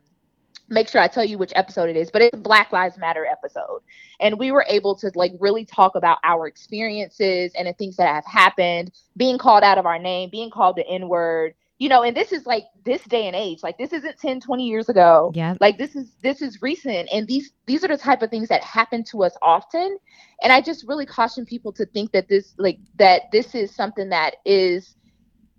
make 0.69 0.89
sure 0.89 1.01
I 1.01 1.07
tell 1.07 1.23
you 1.23 1.37
which 1.37 1.53
episode 1.55 1.89
it 1.89 1.95
is, 1.95 2.11
but 2.11 2.21
it's 2.21 2.33
a 2.37 2.41
Black 2.41 2.71
Lives 2.71 2.97
Matter 2.97 3.25
episode. 3.25 3.81
And 4.19 4.37
we 4.39 4.51
were 4.51 4.65
able 4.67 4.95
to 4.97 5.11
like 5.15 5.33
really 5.39 5.65
talk 5.65 5.95
about 5.95 6.17
our 6.23 6.47
experiences 6.47 7.53
and 7.57 7.67
the 7.67 7.73
things 7.73 7.97
that 7.97 8.13
have 8.13 8.25
happened, 8.25 8.91
being 9.15 9.37
called 9.37 9.63
out 9.63 9.77
of 9.77 9.85
our 9.85 9.99
name, 9.99 10.29
being 10.29 10.49
called 10.49 10.75
the 10.75 10.87
N-word, 10.87 11.53
you 11.77 11.89
know 11.89 12.03
and 12.03 12.15
this 12.15 12.31
is 12.31 12.45
like 12.45 12.65
this 12.85 13.03
day 13.03 13.27
and 13.27 13.35
age 13.35 13.59
like 13.63 13.77
this 13.77 13.93
isn't 13.93 14.17
10 14.17 14.39
20 14.39 14.65
years 14.67 14.89
ago. 14.89 15.31
Yeah. 15.35 15.55
Like 15.59 15.77
this 15.77 15.95
is 15.95 16.11
this 16.23 16.41
is 16.41 16.61
recent 16.61 17.09
and 17.11 17.27
these 17.27 17.51
these 17.65 17.83
are 17.83 17.87
the 17.87 17.97
type 17.97 18.21
of 18.21 18.29
things 18.29 18.49
that 18.49 18.63
happen 18.63 19.03
to 19.11 19.23
us 19.23 19.35
often. 19.41 19.97
And 20.41 20.51
i 20.51 20.61
just 20.61 20.87
really 20.87 21.05
caution 21.05 21.45
people 21.45 21.71
to 21.73 21.85
think 21.85 22.11
that 22.11 22.27
this 22.27 22.53
like 22.57 22.79
that 22.97 23.23
this 23.31 23.55
is 23.55 23.73
something 23.75 24.09
that 24.09 24.35
is 24.45 24.95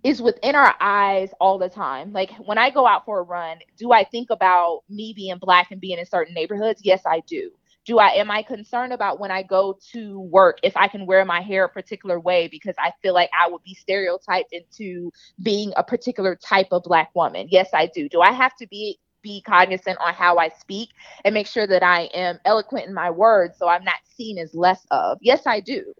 is 0.03 0.21
within 0.21 0.55
our 0.55 0.75
eyes 0.79 1.29
all 1.41 1.57
the 1.57 1.69
time. 1.69 2.11
Like 2.11 2.31
when 2.45 2.57
i 2.57 2.69
go 2.69 2.85
out 2.85 3.05
for 3.05 3.19
a 3.19 3.23
run 3.23 3.57
do 3.77 3.91
i 3.91 4.03
think 4.03 4.29
about 4.29 4.81
me 4.89 5.13
being 5.15 5.37
black 5.37 5.71
and 5.71 5.79
being 5.79 5.99
in 5.99 6.05
certain 6.05 6.33
neighborhoods? 6.33 6.81
Yes 6.83 7.01
i 7.05 7.21
do 7.27 7.51
do 7.89 7.97
I 7.97 8.09
am 8.09 8.29
I 8.29 8.43
concerned 8.43 8.93
about 8.93 9.19
when 9.19 9.31
I 9.31 9.41
go 9.41 9.75
to 9.93 10.19
work 10.19 10.59
if 10.61 10.77
I 10.77 10.87
can 10.87 11.07
wear 11.07 11.25
my 11.25 11.41
hair 11.41 11.63
a 11.63 11.69
particular 11.69 12.19
way 12.19 12.47
because 12.47 12.75
I 12.77 12.93
feel 13.01 13.15
like 13.15 13.31
I 13.37 13.49
would 13.49 13.63
be 13.63 13.73
stereotyped 13.73 14.53
into 14.53 15.11
being 15.41 15.73
a 15.75 15.83
particular 15.83 16.35
type 16.35 16.67
of 16.69 16.83
black 16.83 17.09
woman? 17.15 17.47
Yes, 17.49 17.69
I 17.73 17.87
do. 17.87 18.07
Do 18.07 18.21
I 18.21 18.31
have 18.31 18.55
to 18.57 18.67
be 18.67 18.99
be 19.23 19.41
cognizant 19.41 19.97
on 19.99 20.13
how 20.13 20.37
I 20.37 20.49
speak 20.49 20.89
and 21.25 21.33
make 21.33 21.47
sure 21.47 21.65
that 21.65 21.81
I 21.81 22.01
am 22.13 22.37
eloquent 22.45 22.85
in 22.85 22.93
my 22.93 23.09
words 23.09 23.57
so 23.57 23.67
I'm 23.67 23.83
not 23.83 23.97
seen 24.15 24.37
as 24.37 24.53
less 24.53 24.85
of? 24.91 25.17
Yes, 25.19 25.47
I 25.47 25.59
do. 25.59 25.91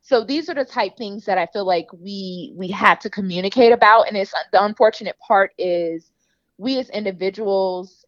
So 0.00 0.24
these 0.24 0.48
are 0.48 0.54
the 0.54 0.64
type 0.64 0.96
things 0.96 1.26
that 1.26 1.36
I 1.36 1.44
feel 1.52 1.66
like 1.66 1.88
we 1.92 2.54
we 2.56 2.68
have 2.68 3.00
to 3.00 3.10
communicate 3.10 3.72
about 3.72 4.08
and 4.08 4.16
it's 4.16 4.32
the 4.50 4.64
unfortunate 4.64 5.16
part 5.18 5.52
is 5.58 6.10
we 6.56 6.78
as 6.78 6.88
individuals 6.88 8.06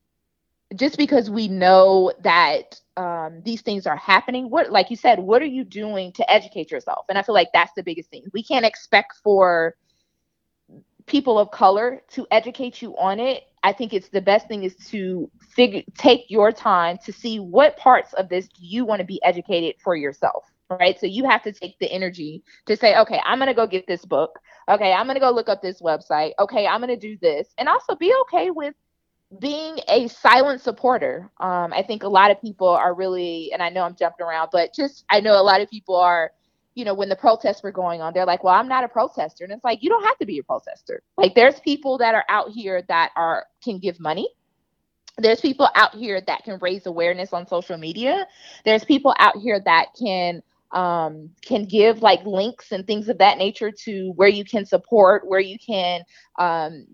just 0.74 0.98
because 0.98 1.31
we 1.31 1.48
know 1.48 2.12
that 2.22 2.81
um, 2.96 3.42
these 3.44 3.61
things 3.61 3.87
are 3.87 3.96
happening 3.96 4.50
what 4.50 4.72
like 4.72 4.90
you 4.90 4.96
said 4.96 5.18
what 5.18 5.42
are 5.42 5.46
you 5.46 5.64
doing 5.64 6.12
to 6.12 6.31
educate 6.31 6.70
yourself? 6.70 7.07
And 7.09 7.18
i 7.18 7.22
feel 7.22 7.35
like 7.35 7.50
that's 7.52 7.72
the 7.76 7.83
biggest 7.83 8.11
thing. 8.11 8.24
We 8.33 8.42
can't 8.42 8.64
expect 8.64 9.14
for 9.22 9.76
people 11.07 11.38
of 11.38 11.50
color 11.50 12.02
to 12.11 12.26
educate 12.31 12.83
you 12.83 12.96
on 12.96 13.20
it. 13.20 13.44
I 13.62 13.72
think 13.72 13.92
it's 13.92 14.09
the 14.09 14.20
best 14.20 14.48
thing 14.48 14.64
is 14.64 14.74
to 14.88 15.31
figure 15.50 15.83
take 15.96 16.31
your 16.31 16.52
time 16.52 16.98
to 17.05 17.12
see 17.12 17.38
what 17.38 17.76
parts 17.76 18.12
of 18.14 18.29
this 18.29 18.48
do 18.48 18.64
you 18.64 18.85
want 18.85 19.00
to 19.00 19.07
be 19.07 19.22
educated 19.22 19.76
for 19.83 19.94
yourself 19.94 20.44
right? 20.68 20.98
So 20.98 21.07
you 21.07 21.29
have 21.29 21.44
to 21.44 21.52
take 21.52 21.79
the 21.79 21.90
energy 21.90 22.42
to 22.66 22.76
say 22.76 22.96
okay 22.98 23.20
i'm 23.24 23.38
going 23.38 23.48
to 23.48 23.55
go 23.55 23.66
get 23.66 23.87
this 23.87 24.05
book. 24.05 24.38
Okay 24.68 24.92
i'm 24.92 25.07
going 25.07 25.14
to 25.14 25.20
go 25.20 25.31
look 25.31 25.48
up 25.48 25.62
this 25.62 25.81
website. 25.81 26.33
Okay 26.38 26.66
i'm 26.66 26.81
going 26.81 26.98
to 26.98 27.09
do 27.09 27.16
this. 27.20 27.48
And 27.59 27.68
also 27.68 27.94
be 27.94 28.12
okay 28.22 28.50
with 28.50 28.74
being 29.40 29.79
a 29.88 30.09
silent 30.09 30.61
supporter, 30.61 31.31
um, 31.40 31.72
I 31.72 31.83
think 31.83 32.03
a 32.03 32.09
lot 32.09 32.31
of 32.31 32.40
people 32.40 32.68
are 32.68 32.94
really, 32.94 33.51
and 33.53 33.62
I 33.62 33.68
know 33.68 33.83
I'm 33.83 33.96
jumping 33.96 34.27
around, 34.27 34.51
but 34.53 34.75
just 34.75 35.05
I 35.11 35.20
know 35.20 35.40
a 35.40 35.42
lot 35.42 35.61
of 35.61 35.70
people 35.70 35.96
are, 35.96 36.33
you 36.75 36.85
know, 36.85 36.94
when 36.94 37.09
the 37.09 37.16
protests 37.16 37.62
were 37.62 37.72
going 37.72 38.03
on, 38.03 38.12
they're 38.12 38.27
like, 38.27 38.44
well, 38.44 38.55
I'm 38.55 38.68
not 38.68 38.85
a 38.85 38.88
protester. 38.88 39.44
And 39.44 39.53
it's 39.53 39.64
like, 39.64 39.83
you 39.83 39.88
don't 39.88 40.05
have 40.05 40.18
to 40.18 40.27
be 40.27 40.38
a 40.38 40.42
protester. 40.42 41.03
Like, 41.16 41.35
there's 41.35 41.59
people 41.61 41.99
that 41.99 42.14
are 42.14 42.25
out 42.29 42.51
here 42.51 42.83
that 42.88 43.11
are 43.16 43.46
can 43.64 43.79
give 43.79 43.99
money. 43.99 44.29
There's 45.18 45.40
people 45.40 45.68
out 45.75 45.94
here 45.94 46.20
that 46.27 46.44
can 46.44 46.59
raise 46.61 46.85
awareness 46.85 47.33
on 47.33 47.46
social 47.46 47.79
media. 47.79 48.27
There's 48.66 48.85
people 48.85 49.14
out 49.18 49.37
here 49.37 49.61
that 49.64 49.87
can 49.99 50.42
um, 50.72 51.31
can 51.42 51.64
give 51.64 52.03
like 52.03 52.25
links 52.27 52.72
and 52.72 52.87
things 52.87 53.09
of 53.09 53.18
that 53.18 53.38
nature 53.38 53.70
to 53.85 54.12
where 54.16 54.29
you 54.29 54.44
can 54.44 54.66
support, 54.66 55.27
where 55.27 55.40
you 55.40 55.59
can 55.59 56.03
um, 56.38 56.87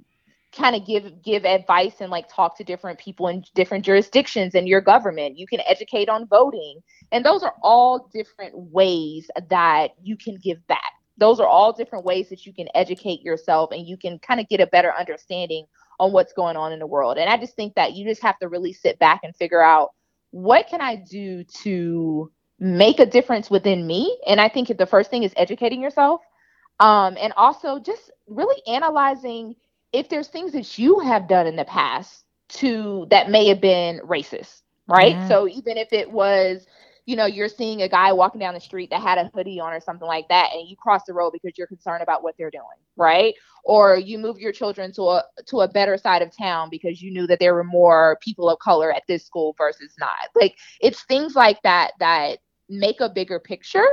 kind 0.52 0.76
of 0.76 0.86
give 0.86 1.22
give 1.22 1.44
advice 1.44 2.00
and 2.00 2.10
like 2.10 2.26
talk 2.28 2.56
to 2.58 2.64
different 2.64 2.98
people 2.98 3.28
in 3.28 3.44
different 3.54 3.84
jurisdictions 3.84 4.54
in 4.54 4.66
your 4.66 4.80
government. 4.80 5.38
You 5.38 5.46
can 5.46 5.60
educate 5.66 6.08
on 6.08 6.26
voting. 6.26 6.80
And 7.10 7.24
those 7.24 7.42
are 7.42 7.54
all 7.62 8.08
different 8.12 8.54
ways 8.56 9.30
that 9.50 9.88
you 10.02 10.16
can 10.16 10.38
give 10.42 10.66
back. 10.66 10.92
Those 11.18 11.40
are 11.40 11.46
all 11.46 11.72
different 11.72 12.04
ways 12.04 12.28
that 12.30 12.46
you 12.46 12.52
can 12.52 12.68
educate 12.74 13.22
yourself 13.22 13.70
and 13.72 13.86
you 13.86 13.96
can 13.96 14.18
kind 14.18 14.40
of 14.40 14.48
get 14.48 14.60
a 14.60 14.66
better 14.66 14.92
understanding 14.92 15.66
on 16.00 16.12
what's 16.12 16.32
going 16.32 16.56
on 16.56 16.72
in 16.72 16.78
the 16.78 16.86
world. 16.86 17.18
And 17.18 17.30
i 17.30 17.36
just 17.36 17.54
think 17.54 17.74
that 17.74 17.94
you 17.94 18.06
just 18.06 18.22
have 18.22 18.38
to 18.38 18.48
really 18.48 18.72
sit 18.72 18.98
back 18.98 19.20
and 19.22 19.34
figure 19.36 19.62
out 19.62 19.90
what 20.30 20.66
can 20.68 20.80
i 20.80 20.96
do 20.96 21.44
to 21.62 22.30
make 22.58 22.98
a 23.00 23.06
difference 23.06 23.50
within 23.50 23.86
me? 23.86 24.18
And 24.26 24.40
i 24.40 24.48
think 24.48 24.76
the 24.76 24.86
first 24.86 25.10
thing 25.10 25.22
is 25.22 25.32
educating 25.36 25.80
yourself 25.80 26.20
um, 26.80 27.16
and 27.20 27.32
also 27.36 27.78
just 27.78 28.10
really 28.26 28.60
analyzing 28.66 29.54
if 29.92 30.08
there's 30.08 30.28
things 30.28 30.52
that 30.52 30.78
you 30.78 31.00
have 31.00 31.28
done 31.28 31.46
in 31.46 31.56
the 31.56 31.64
past 31.64 32.24
to 32.48 33.06
that 33.10 33.30
may 33.30 33.48
have 33.48 33.60
been 33.60 34.00
racist, 34.00 34.62
right? 34.88 35.16
Yeah. 35.16 35.28
So 35.28 35.48
even 35.48 35.76
if 35.76 35.92
it 35.92 36.10
was, 36.10 36.66
you 37.06 37.16
know, 37.16 37.26
you're 37.26 37.48
seeing 37.48 37.82
a 37.82 37.88
guy 37.88 38.12
walking 38.12 38.40
down 38.40 38.54
the 38.54 38.60
street 38.60 38.90
that 38.90 39.00
had 39.00 39.18
a 39.18 39.30
hoodie 39.34 39.60
on 39.60 39.72
or 39.72 39.80
something 39.80 40.06
like 40.06 40.28
that, 40.28 40.50
and 40.52 40.68
you 40.68 40.76
cross 40.76 41.04
the 41.04 41.12
road 41.12 41.32
because 41.32 41.56
you're 41.56 41.66
concerned 41.66 42.02
about 42.02 42.22
what 42.22 42.34
they're 42.38 42.50
doing, 42.50 42.64
right? 42.96 43.34
Or 43.64 43.96
you 43.96 44.18
move 44.18 44.38
your 44.38 44.52
children 44.52 44.92
to 44.94 45.02
a 45.02 45.24
to 45.46 45.60
a 45.60 45.68
better 45.68 45.96
side 45.96 46.22
of 46.22 46.36
town 46.36 46.68
because 46.70 47.02
you 47.02 47.12
knew 47.12 47.26
that 47.26 47.38
there 47.40 47.54
were 47.54 47.64
more 47.64 48.18
people 48.22 48.48
of 48.48 48.58
color 48.58 48.92
at 48.92 49.02
this 49.08 49.24
school 49.24 49.54
versus 49.58 49.94
not. 49.98 50.28
Like 50.34 50.56
it's 50.80 51.02
things 51.04 51.34
like 51.34 51.60
that 51.62 51.92
that 52.00 52.38
make 52.68 53.00
a 53.00 53.08
bigger 53.08 53.38
picture. 53.38 53.86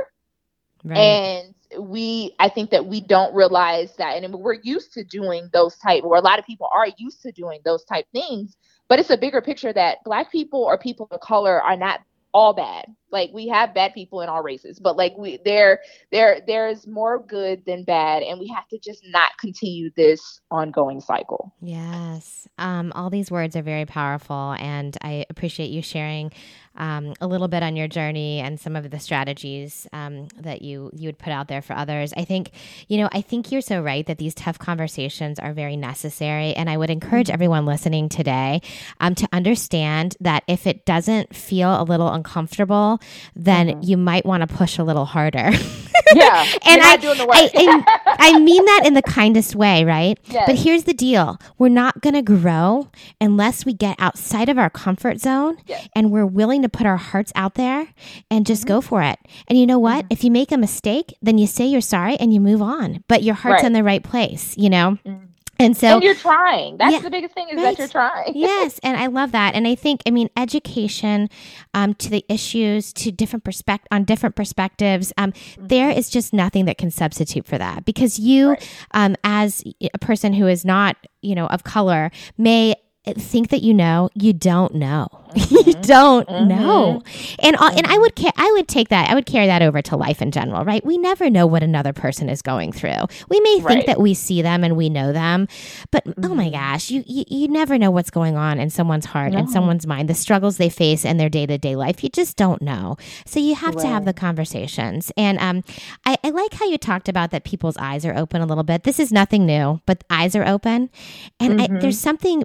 Right. 0.84 0.98
And 0.98 1.54
we 1.78 2.34
i 2.38 2.48
think 2.48 2.70
that 2.70 2.84
we 2.86 3.00
don't 3.00 3.34
realize 3.34 3.94
that 3.96 4.16
and 4.22 4.34
we're 4.34 4.58
used 4.62 4.92
to 4.92 5.04
doing 5.04 5.48
those 5.52 5.76
type 5.76 6.02
or 6.04 6.16
a 6.16 6.20
lot 6.20 6.38
of 6.38 6.46
people 6.46 6.68
are 6.72 6.88
used 6.98 7.22
to 7.22 7.32
doing 7.32 7.60
those 7.64 7.84
type 7.84 8.06
things 8.12 8.56
but 8.88 8.98
it's 8.98 9.10
a 9.10 9.16
bigger 9.16 9.40
picture 9.40 9.72
that 9.72 9.98
black 10.04 10.32
people 10.32 10.62
or 10.62 10.78
people 10.78 11.06
of 11.10 11.20
color 11.20 11.60
are 11.62 11.76
not 11.76 12.00
all 12.34 12.52
bad 12.52 12.86
like 13.10 13.30
we 13.32 13.48
have 13.48 13.74
bad 13.74 13.92
people 13.94 14.20
in 14.20 14.28
all 14.28 14.42
races 14.42 14.78
but 14.78 14.96
like 14.96 15.16
we 15.16 15.38
there 15.44 15.80
there 16.12 16.40
there's 16.46 16.86
more 16.86 17.18
good 17.18 17.64
than 17.66 17.84
bad 17.84 18.22
and 18.22 18.38
we 18.38 18.48
have 18.48 18.66
to 18.68 18.78
just 18.78 19.02
not 19.06 19.36
continue 19.38 19.90
this 19.96 20.40
ongoing 20.50 21.00
cycle 21.00 21.52
yes 21.60 22.48
um 22.58 22.92
all 22.94 23.10
these 23.10 23.30
words 23.30 23.56
are 23.56 23.62
very 23.62 23.86
powerful 23.86 24.54
and 24.58 24.96
i 25.02 25.24
appreciate 25.30 25.70
you 25.70 25.82
sharing 25.82 26.30
um, 26.76 27.14
a 27.20 27.26
little 27.26 27.48
bit 27.48 27.62
on 27.62 27.76
your 27.76 27.88
journey 27.88 28.38
and 28.40 28.58
some 28.58 28.76
of 28.76 28.90
the 28.90 28.98
strategies 28.98 29.86
um, 29.92 30.28
that 30.38 30.62
you 30.62 30.90
you 30.94 31.08
would 31.08 31.18
put 31.18 31.32
out 31.32 31.48
there 31.48 31.62
for 31.62 31.74
others. 31.74 32.12
I 32.16 32.24
think, 32.24 32.52
you 32.88 32.98
know, 32.98 33.08
I 33.12 33.20
think 33.20 33.50
you're 33.50 33.60
so 33.60 33.82
right 33.82 34.06
that 34.06 34.18
these 34.18 34.34
tough 34.34 34.58
conversations 34.58 35.38
are 35.38 35.52
very 35.52 35.76
necessary, 35.76 36.54
and 36.54 36.70
I 36.70 36.76
would 36.76 36.90
encourage 36.90 37.26
mm-hmm. 37.26 37.34
everyone 37.34 37.66
listening 37.66 38.08
today 38.08 38.62
um, 39.00 39.14
to 39.16 39.28
understand 39.32 40.16
that 40.20 40.44
if 40.46 40.66
it 40.66 40.86
doesn't 40.86 41.34
feel 41.34 41.80
a 41.80 41.84
little 41.84 42.08
uncomfortable, 42.08 42.99
then 43.34 43.68
mm-hmm. 43.68 43.82
you 43.82 43.96
might 43.96 44.24
want 44.24 44.48
to 44.48 44.54
push 44.54 44.78
a 44.78 44.84
little 44.84 45.04
harder. 45.04 45.50
yeah, 46.14 46.44
and 46.66 46.82
I, 46.82 46.98
I, 47.02 47.50
I, 47.54 48.16
I, 48.18 48.38
mean 48.40 48.64
that 48.64 48.82
in 48.84 48.94
the 48.94 49.02
kindest 49.02 49.54
way, 49.54 49.84
right? 49.84 50.18
Yes. 50.26 50.44
But 50.46 50.56
here's 50.56 50.84
the 50.84 50.94
deal: 50.94 51.38
we're 51.58 51.68
not 51.68 52.00
going 52.00 52.14
to 52.14 52.22
grow 52.22 52.88
unless 53.20 53.64
we 53.64 53.72
get 53.72 53.96
outside 53.98 54.48
of 54.48 54.58
our 54.58 54.70
comfort 54.70 55.20
zone 55.20 55.58
yes. 55.66 55.88
and 55.94 56.10
we're 56.10 56.26
willing 56.26 56.62
to 56.62 56.68
put 56.68 56.86
our 56.86 56.96
hearts 56.96 57.32
out 57.34 57.54
there 57.54 57.88
and 58.30 58.46
just 58.46 58.62
mm-hmm. 58.62 58.74
go 58.74 58.80
for 58.80 59.02
it. 59.02 59.18
And 59.48 59.58
you 59.58 59.66
know 59.66 59.78
what? 59.78 60.04
Mm-hmm. 60.04 60.12
If 60.12 60.24
you 60.24 60.30
make 60.30 60.52
a 60.52 60.58
mistake, 60.58 61.14
then 61.22 61.38
you 61.38 61.46
say 61.46 61.66
you're 61.66 61.80
sorry 61.80 62.16
and 62.16 62.32
you 62.32 62.40
move 62.40 62.62
on. 62.62 63.04
But 63.08 63.22
your 63.22 63.34
heart's 63.34 63.62
right. 63.62 63.66
in 63.66 63.72
the 63.72 63.84
right 63.84 64.02
place. 64.02 64.56
You 64.56 64.70
know. 64.70 64.98
Mm-hmm. 65.06 65.26
And 65.60 65.76
so 65.76 65.88
and 65.88 66.02
you're 66.02 66.14
trying. 66.14 66.78
That's 66.78 66.92
yeah, 66.94 67.00
the 67.00 67.10
biggest 67.10 67.34
thing 67.34 67.48
is 67.50 67.56
right. 67.56 67.76
that 67.76 67.78
you're 67.78 67.88
trying. 67.88 68.32
yes, 68.34 68.80
and 68.82 68.96
I 68.96 69.06
love 69.06 69.32
that. 69.32 69.54
And 69.54 69.66
I 69.66 69.74
think, 69.74 70.00
I 70.06 70.10
mean, 70.10 70.30
education 70.36 71.28
um, 71.74 71.94
to 71.94 72.08
the 72.08 72.24
issues, 72.28 72.92
to 72.94 73.12
different 73.12 73.44
perspective 73.44 73.88
on 73.90 74.04
different 74.04 74.36
perspectives. 74.36 75.12
Um, 75.18 75.32
mm-hmm. 75.32 75.66
there 75.66 75.90
is 75.90 76.08
just 76.08 76.32
nothing 76.32 76.64
that 76.64 76.78
can 76.78 76.90
substitute 76.90 77.46
for 77.46 77.58
that 77.58 77.84
because 77.84 78.18
you, 78.18 78.50
right. 78.50 78.68
um, 78.92 79.16
as 79.22 79.62
a 79.94 79.98
person 79.98 80.32
who 80.32 80.46
is 80.46 80.64
not, 80.64 80.96
you 81.20 81.34
know, 81.34 81.46
of 81.46 81.62
color, 81.64 82.10
may 82.38 82.74
think 83.06 83.48
that 83.48 83.62
you 83.62 83.72
know 83.72 84.10
you 84.14 84.32
don't 84.32 84.74
know 84.74 85.08
mm-hmm. 85.30 85.68
you 85.68 85.74
don't 85.82 86.28
mm-hmm. 86.28 86.48
know 86.48 87.02
and 87.38 87.56
uh, 87.56 87.70
and 87.74 87.86
i 87.86 87.96
would 87.96 88.14
ca- 88.14 88.32
i 88.36 88.52
would 88.52 88.68
take 88.68 88.90
that 88.90 89.08
i 89.08 89.14
would 89.14 89.24
carry 89.24 89.46
that 89.46 89.62
over 89.62 89.80
to 89.80 89.96
life 89.96 90.20
in 90.20 90.30
general 90.30 90.64
right 90.66 90.84
we 90.84 90.98
never 90.98 91.30
know 91.30 91.46
what 91.46 91.62
another 91.62 91.94
person 91.94 92.28
is 92.28 92.42
going 92.42 92.72
through 92.72 92.98
we 93.30 93.40
may 93.40 93.54
think 93.54 93.64
right. 93.64 93.86
that 93.86 94.00
we 94.00 94.12
see 94.12 94.42
them 94.42 94.62
and 94.62 94.76
we 94.76 94.90
know 94.90 95.14
them 95.14 95.48
but 95.90 96.04
mm-hmm. 96.04 96.30
oh 96.30 96.34
my 96.34 96.44
mm-hmm. 96.44 96.52
gosh 96.54 96.90
you, 96.90 97.02
you, 97.06 97.24
you 97.28 97.48
never 97.48 97.78
know 97.78 97.90
what's 97.90 98.10
going 98.10 98.36
on 98.36 98.58
in 98.60 98.68
someone's 98.68 99.06
heart 99.06 99.32
no. 99.32 99.38
and 99.38 99.50
someone's 99.50 99.86
mind 99.86 100.08
the 100.08 100.14
struggles 100.14 100.58
they 100.58 100.68
face 100.68 101.04
in 101.04 101.16
their 101.16 101.30
day-to-day 101.30 101.76
life 101.76 102.04
you 102.04 102.10
just 102.10 102.36
don't 102.36 102.60
know 102.60 102.96
so 103.24 103.40
you 103.40 103.54
have 103.54 103.74
right. 103.76 103.82
to 103.82 103.88
have 103.88 104.04
the 104.04 104.12
conversations 104.12 105.10
and 105.16 105.38
um 105.38 105.64
I, 106.04 106.18
I 106.22 106.30
like 106.30 106.52
how 106.52 106.66
you 106.66 106.76
talked 106.76 107.08
about 107.08 107.30
that 107.30 107.44
people's 107.44 107.78
eyes 107.78 108.04
are 108.04 108.14
open 108.14 108.42
a 108.42 108.46
little 108.46 108.64
bit 108.64 108.82
this 108.82 109.00
is 109.00 109.10
nothing 109.10 109.46
new 109.46 109.80
but 109.86 110.04
eyes 110.10 110.36
are 110.36 110.46
open 110.46 110.90
and 111.38 111.62
I, 111.62 111.66
there's 111.66 111.82
mm-hmm. 111.82 111.90
something 111.92 112.44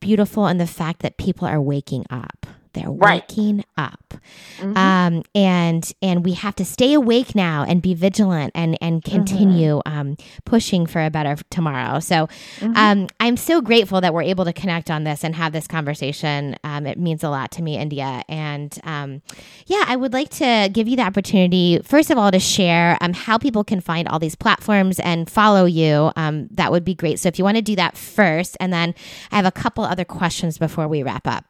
beautiful 0.00 0.46
in 0.46 0.58
the 0.58 0.66
fact 0.66 1.02
that 1.02 1.16
people 1.16 1.46
are 1.46 1.60
waking 1.60 2.04
up. 2.10 2.41
They're 2.74 2.90
right. 2.90 3.22
waking 3.28 3.64
up, 3.76 4.14
mm-hmm. 4.58 4.76
um, 4.76 5.22
and 5.34 5.92
and 6.00 6.24
we 6.24 6.32
have 6.32 6.54
to 6.56 6.64
stay 6.64 6.94
awake 6.94 7.34
now 7.34 7.64
and 7.68 7.82
be 7.82 7.92
vigilant 7.94 8.52
and 8.54 8.78
and 8.80 9.04
continue 9.04 9.80
mm-hmm. 9.80 9.98
um, 9.98 10.16
pushing 10.44 10.86
for 10.86 11.04
a 11.04 11.10
better 11.10 11.36
tomorrow. 11.50 12.00
So, 12.00 12.28
mm-hmm. 12.58 12.72
um, 12.74 13.08
I'm 13.20 13.36
so 13.36 13.60
grateful 13.60 14.00
that 14.00 14.14
we're 14.14 14.22
able 14.22 14.46
to 14.46 14.52
connect 14.52 14.90
on 14.90 15.04
this 15.04 15.22
and 15.22 15.34
have 15.34 15.52
this 15.52 15.66
conversation. 15.66 16.56
Um, 16.64 16.86
it 16.86 16.98
means 16.98 17.22
a 17.22 17.28
lot 17.28 17.50
to 17.52 17.62
me, 17.62 17.76
India, 17.76 18.22
and 18.28 18.76
um, 18.84 19.22
yeah, 19.66 19.84
I 19.86 19.96
would 19.96 20.14
like 20.14 20.30
to 20.30 20.70
give 20.72 20.88
you 20.88 20.96
the 20.96 21.02
opportunity 21.02 21.80
first 21.84 22.10
of 22.10 22.16
all 22.16 22.30
to 22.30 22.40
share 22.40 22.96
um, 23.02 23.12
how 23.12 23.36
people 23.36 23.64
can 23.64 23.80
find 23.80 24.08
all 24.08 24.18
these 24.18 24.34
platforms 24.34 24.98
and 25.00 25.28
follow 25.28 25.66
you. 25.66 26.10
that 26.16 26.72
would 26.72 26.84
be 26.84 26.94
great. 26.94 27.18
So, 27.18 27.28
if 27.28 27.38
you 27.38 27.44
want 27.44 27.56
to 27.56 27.62
do 27.62 27.76
that 27.76 27.98
first, 27.98 28.56
and 28.60 28.72
then 28.72 28.94
I 29.30 29.36
have 29.36 29.46
a 29.46 29.52
couple 29.52 29.84
other 29.84 30.04
questions 30.04 30.56
before 30.56 30.88
we 30.88 31.02
wrap 31.02 31.26
up. 31.26 31.44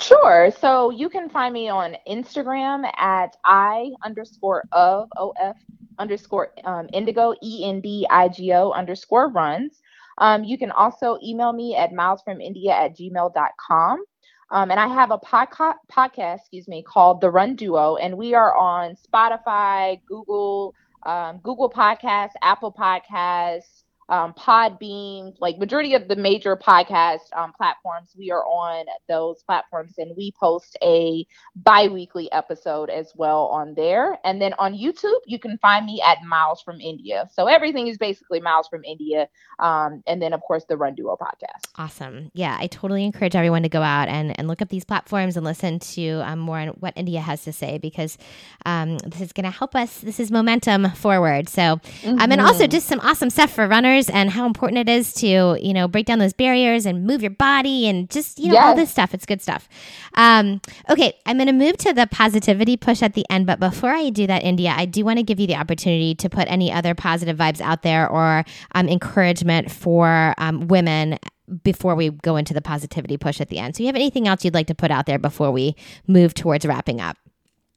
Sure. 0.00 0.50
So 0.60 0.90
you 0.90 1.10
can 1.10 1.28
find 1.28 1.52
me 1.52 1.68
on 1.68 1.94
Instagram 2.08 2.90
at 2.96 3.36
I 3.44 3.90
underscore 4.02 4.64
of 4.72 5.08
OF 5.16 5.56
underscore 5.98 6.52
um, 6.64 6.88
indigo, 6.92 7.34
E 7.42 7.64
N 7.68 7.80
D 7.80 8.06
I 8.08 8.28
G 8.28 8.52
O 8.52 8.70
underscore 8.70 9.28
runs. 9.30 9.80
Um, 10.18 10.42
you 10.44 10.56
can 10.56 10.70
also 10.70 11.18
email 11.22 11.52
me 11.52 11.76
at 11.76 11.92
milesfromindia 11.92 12.70
at 12.70 12.96
gmail.com. 12.96 14.04
Um, 14.52 14.70
and 14.70 14.80
I 14.80 14.88
have 14.88 15.10
a 15.10 15.18
podca- 15.18 15.76
podcast, 15.92 16.38
excuse 16.40 16.66
me, 16.66 16.82
called 16.82 17.20
The 17.20 17.30
Run 17.30 17.54
Duo, 17.54 17.96
and 17.96 18.16
we 18.16 18.34
are 18.34 18.56
on 18.56 18.96
Spotify, 18.96 20.00
Google, 20.06 20.74
um, 21.04 21.38
Google 21.42 21.70
Podcasts, 21.70 22.32
Apple 22.42 22.72
Podcasts, 22.72 23.79
um, 24.10 24.34
Podbean, 24.34 25.34
like 25.40 25.58
majority 25.58 25.94
of 25.94 26.08
the 26.08 26.16
major 26.16 26.56
podcast 26.56 27.32
um, 27.34 27.52
platforms, 27.52 28.10
we 28.18 28.30
are 28.32 28.44
on 28.44 28.86
those 29.08 29.42
platforms 29.44 29.94
and 29.98 30.16
we 30.16 30.32
post 30.32 30.76
a 30.82 31.24
bi-weekly 31.54 32.30
episode 32.32 32.90
as 32.90 33.12
well 33.14 33.46
on 33.46 33.74
there. 33.74 34.18
And 34.24 34.42
then 34.42 34.52
on 34.54 34.74
YouTube, 34.74 35.20
you 35.26 35.38
can 35.38 35.58
find 35.58 35.86
me 35.86 36.02
at 36.04 36.18
Miles 36.24 36.60
from 36.60 36.80
India. 36.80 37.28
So 37.32 37.46
everything 37.46 37.86
is 37.86 37.98
basically 37.98 38.40
Miles 38.40 38.66
from 38.66 38.82
India. 38.84 39.28
Um, 39.60 40.02
and 40.08 40.20
then 40.20 40.32
of 40.32 40.40
course 40.40 40.64
the 40.68 40.76
Run 40.76 40.96
Duo 40.96 41.16
podcast. 41.16 41.68
Awesome. 41.76 42.32
Yeah, 42.34 42.56
I 42.58 42.66
totally 42.66 43.04
encourage 43.04 43.36
everyone 43.36 43.62
to 43.62 43.68
go 43.68 43.82
out 43.82 44.08
and, 44.08 44.36
and 44.38 44.48
look 44.48 44.60
up 44.60 44.70
these 44.70 44.84
platforms 44.84 45.36
and 45.36 45.46
listen 45.46 45.78
to 45.78 46.22
um, 46.24 46.40
more 46.40 46.58
on 46.58 46.68
what 46.80 46.94
India 46.96 47.20
has 47.20 47.44
to 47.44 47.52
say 47.52 47.78
because 47.78 48.18
um, 48.66 48.98
this 48.98 49.20
is 49.20 49.32
going 49.32 49.44
to 49.44 49.50
help 49.50 49.76
us. 49.76 49.98
This 50.00 50.18
is 50.18 50.32
momentum 50.32 50.90
forward. 50.90 51.48
So, 51.48 51.60
mm-hmm. 51.62 52.18
and 52.18 52.40
also 52.40 52.64
mm-hmm. 52.64 52.70
just 52.70 52.88
some 52.88 52.98
awesome 53.00 53.30
stuff 53.30 53.52
for 53.52 53.68
runners 53.68 53.99
and 54.08 54.30
how 54.30 54.46
important 54.46 54.78
it 54.78 54.88
is 54.88 55.12
to, 55.14 55.58
you 55.60 55.74
know, 55.74 55.88
break 55.88 56.06
down 56.06 56.18
those 56.18 56.32
barriers 56.32 56.86
and 56.86 57.04
move 57.04 57.20
your 57.20 57.32
body 57.32 57.88
and 57.88 58.08
just, 58.08 58.38
you 58.38 58.48
know, 58.48 58.54
yes. 58.54 58.64
all 58.64 58.74
this 58.74 58.90
stuff. 58.90 59.12
It's 59.12 59.26
good 59.26 59.42
stuff. 59.42 59.68
Um, 60.14 60.60
okay, 60.88 61.12
I'm 61.26 61.36
going 61.36 61.48
to 61.48 61.52
move 61.52 61.76
to 61.78 61.92
the 61.92 62.06
positivity 62.06 62.76
push 62.76 63.02
at 63.02 63.14
the 63.14 63.26
end. 63.28 63.46
But 63.46 63.60
before 63.60 63.90
I 63.90 64.10
do 64.10 64.26
that, 64.26 64.42
India, 64.44 64.72
I 64.74 64.86
do 64.86 65.04
want 65.04 65.18
to 65.18 65.22
give 65.22 65.40
you 65.40 65.46
the 65.46 65.56
opportunity 65.56 66.14
to 66.14 66.30
put 66.30 66.48
any 66.48 66.72
other 66.72 66.94
positive 66.94 67.36
vibes 67.36 67.60
out 67.60 67.82
there 67.82 68.08
or 68.08 68.44
um, 68.74 68.88
encouragement 68.88 69.70
for 69.70 70.34
um, 70.38 70.68
women 70.68 71.18
before 71.62 71.94
we 71.94 72.10
go 72.10 72.36
into 72.36 72.54
the 72.54 72.62
positivity 72.62 73.16
push 73.16 73.40
at 73.40 73.48
the 73.48 73.58
end. 73.58 73.76
So, 73.76 73.82
you 73.82 73.88
have 73.88 73.96
anything 73.96 74.28
else 74.28 74.44
you'd 74.44 74.54
like 74.54 74.68
to 74.68 74.74
put 74.74 74.90
out 74.90 75.06
there 75.06 75.18
before 75.18 75.50
we 75.50 75.74
move 76.06 76.32
towards 76.32 76.64
wrapping 76.64 77.00
up? 77.00 77.16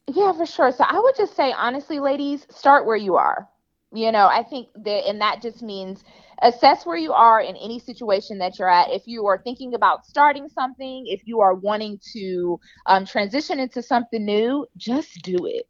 Yeah, 0.08 0.32
for 0.34 0.46
sure. 0.46 0.72
So, 0.72 0.84
I 0.88 1.00
would 1.00 1.16
just 1.18 1.36
say, 1.36 1.54
honestly, 1.58 2.00
ladies, 2.00 2.46
start 2.50 2.86
where 2.86 2.96
you 2.96 3.16
are. 3.16 3.50
You 3.94 4.12
know, 4.12 4.28
I 4.28 4.44
think 4.44 4.70
that, 4.84 5.08
and 5.08 5.22
that 5.22 5.42
just 5.42 5.62
means 5.62 6.04
assess 6.42 6.86
where 6.86 6.98
you 6.98 7.14
are 7.14 7.40
in 7.42 7.56
any 7.56 7.80
situation 7.80 8.40
that 8.40 8.60
you're 8.60 8.70
at. 8.70 8.90
If 8.92 9.04
you 9.06 9.26
are 9.28 9.40
thinking 9.44 9.74
about 9.74 10.06
starting 10.06 10.50
something, 10.50 11.06
if 11.08 11.22
you 11.26 11.42
are 11.42 11.54
wanting 11.54 12.00
to 12.14 12.60
um, 12.88 13.06
transition 13.06 13.60
into 13.60 13.82
something 13.82 14.26
new, 14.26 14.66
just 14.78 15.22
do 15.22 15.46
it. 15.46 15.68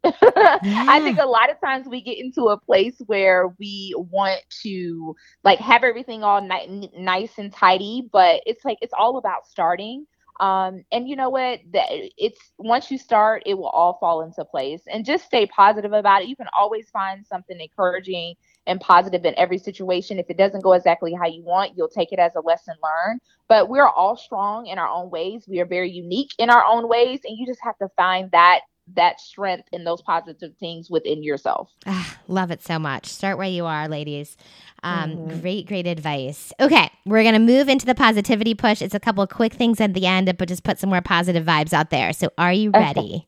yeah. 0.62 0.84
I 0.88 1.00
think 1.00 1.18
a 1.18 1.26
lot 1.26 1.50
of 1.50 1.60
times 1.60 1.86
we 1.88 2.02
get 2.02 2.18
into 2.18 2.44
a 2.48 2.58
place 2.58 2.96
where 3.06 3.48
we 3.58 3.94
want 3.96 4.40
to 4.62 5.14
like 5.44 5.58
have 5.60 5.84
everything 5.84 6.24
all 6.24 6.40
ni- 6.40 6.90
nice 6.96 7.38
and 7.38 7.52
tidy, 7.52 8.08
but 8.12 8.40
it's 8.46 8.64
like 8.64 8.78
it's 8.80 8.94
all 8.98 9.18
about 9.18 9.46
starting. 9.46 10.06
Um, 10.40 10.84
and 10.92 11.08
you 11.08 11.16
know 11.16 11.30
what? 11.30 11.60
That 11.72 11.86
it's 11.90 12.40
once 12.58 12.90
you 12.90 12.98
start, 12.98 13.42
it 13.46 13.54
will 13.54 13.68
all 13.68 13.98
fall 14.00 14.22
into 14.22 14.44
place. 14.44 14.82
And 14.90 15.04
just 15.04 15.24
stay 15.24 15.46
positive 15.46 15.92
about 15.92 16.22
it. 16.22 16.28
You 16.28 16.36
can 16.36 16.48
always 16.56 16.90
find 16.90 17.24
something 17.26 17.58
encouraging 17.60 18.34
and 18.66 18.80
positive 18.80 19.24
in 19.24 19.34
every 19.36 19.58
situation. 19.58 20.18
If 20.18 20.30
it 20.30 20.38
doesn't 20.38 20.62
go 20.62 20.72
exactly 20.72 21.14
how 21.14 21.26
you 21.26 21.42
want, 21.44 21.76
you'll 21.76 21.88
take 21.88 22.12
it 22.12 22.18
as 22.18 22.34
a 22.34 22.40
lesson 22.40 22.74
learned. 22.82 23.20
But 23.48 23.68
we're 23.68 23.88
all 23.88 24.16
strong 24.16 24.66
in 24.66 24.78
our 24.78 24.88
own 24.88 25.10
ways. 25.10 25.44
We 25.46 25.60
are 25.60 25.66
very 25.66 25.90
unique 25.90 26.32
in 26.38 26.50
our 26.50 26.64
own 26.64 26.88
ways, 26.88 27.20
and 27.24 27.38
you 27.38 27.46
just 27.46 27.62
have 27.62 27.78
to 27.78 27.88
find 27.96 28.30
that 28.32 28.60
that 28.94 29.20
strength 29.20 29.68
in 29.72 29.84
those 29.84 30.02
positive 30.02 30.52
things 30.58 30.90
within 30.90 31.22
yourself. 31.22 31.70
Ah, 31.86 32.18
love 32.28 32.50
it 32.50 32.62
so 32.62 32.78
much. 32.78 33.06
Start 33.06 33.38
where 33.38 33.48
you 33.48 33.64
are, 33.64 33.88
ladies. 33.88 34.36
Um, 34.82 35.12
mm-hmm. 35.12 35.40
Great, 35.40 35.66
great 35.66 35.86
advice. 35.86 36.52
Okay, 36.60 36.90
we're 37.06 37.22
going 37.22 37.34
to 37.34 37.38
move 37.38 37.68
into 37.68 37.86
the 37.86 37.94
positivity 37.94 38.54
push. 38.54 38.82
It's 38.82 38.94
a 38.94 39.00
couple 39.00 39.22
of 39.22 39.30
quick 39.30 39.54
things 39.54 39.80
at 39.80 39.94
the 39.94 40.06
end, 40.06 40.36
but 40.36 40.48
just 40.48 40.64
put 40.64 40.78
some 40.78 40.90
more 40.90 41.00
positive 41.00 41.44
vibes 41.44 41.72
out 41.72 41.90
there. 41.90 42.12
So, 42.12 42.30
are 42.36 42.52
you 42.52 42.70
ready? 42.70 43.00
Okay. 43.00 43.26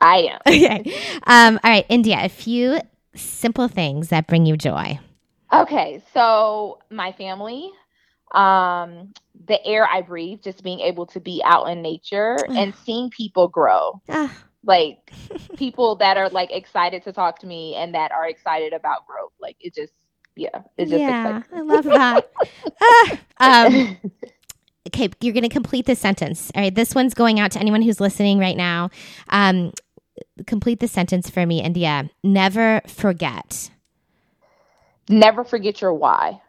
I 0.00 0.16
am. 0.16 0.40
Okay. 0.46 0.94
Um, 1.26 1.58
all 1.64 1.70
right, 1.70 1.86
India, 1.88 2.18
a 2.20 2.28
few 2.28 2.80
simple 3.14 3.68
things 3.68 4.08
that 4.08 4.26
bring 4.26 4.46
you 4.46 4.56
joy. 4.56 4.98
Okay, 5.52 6.02
so 6.14 6.78
my 6.90 7.12
family, 7.12 7.70
um, 8.32 9.12
the 9.46 9.64
air 9.66 9.88
I 9.90 10.02
breathe, 10.02 10.42
just 10.42 10.62
being 10.62 10.80
able 10.80 11.06
to 11.06 11.20
be 11.20 11.42
out 11.44 11.64
in 11.64 11.82
nature 11.82 12.36
and 12.48 12.74
seeing 12.84 13.10
people 13.10 13.48
grow. 13.48 14.00
Like 14.64 15.12
people 15.56 15.96
that 15.96 16.16
are 16.16 16.28
like 16.28 16.50
excited 16.50 17.02
to 17.04 17.12
talk 17.12 17.38
to 17.40 17.46
me 17.46 17.74
and 17.74 17.94
that 17.94 18.12
are 18.12 18.28
excited 18.28 18.72
about 18.72 19.06
growth. 19.06 19.32
Like 19.40 19.56
it 19.60 19.74
just 19.74 19.92
yeah, 20.36 20.62
it's 20.78 20.90
just 20.90 21.00
yeah, 21.00 21.42
I 21.52 21.60
love 21.60 21.84
that. 21.84 22.30
ah, 22.80 23.66
um, 23.66 23.96
okay, 24.88 25.10
you're 25.20 25.34
going 25.34 25.42
to 25.42 25.48
complete 25.48 25.86
this 25.86 25.98
sentence. 25.98 26.50
All 26.54 26.62
right, 26.62 26.74
this 26.74 26.94
one's 26.94 27.14
going 27.14 27.40
out 27.40 27.50
to 27.52 27.60
anyone 27.60 27.82
who's 27.82 28.00
listening 28.00 28.38
right 28.38 28.56
now. 28.56 28.90
Um, 29.28 29.72
complete 30.46 30.80
the 30.80 30.88
sentence 30.88 31.28
for 31.28 31.44
me, 31.46 31.62
India. 31.62 32.08
Never 32.22 32.80
forget. 32.86 33.70
Never 35.08 35.44
forget 35.44 35.80
your 35.80 35.92
why. 35.92 36.40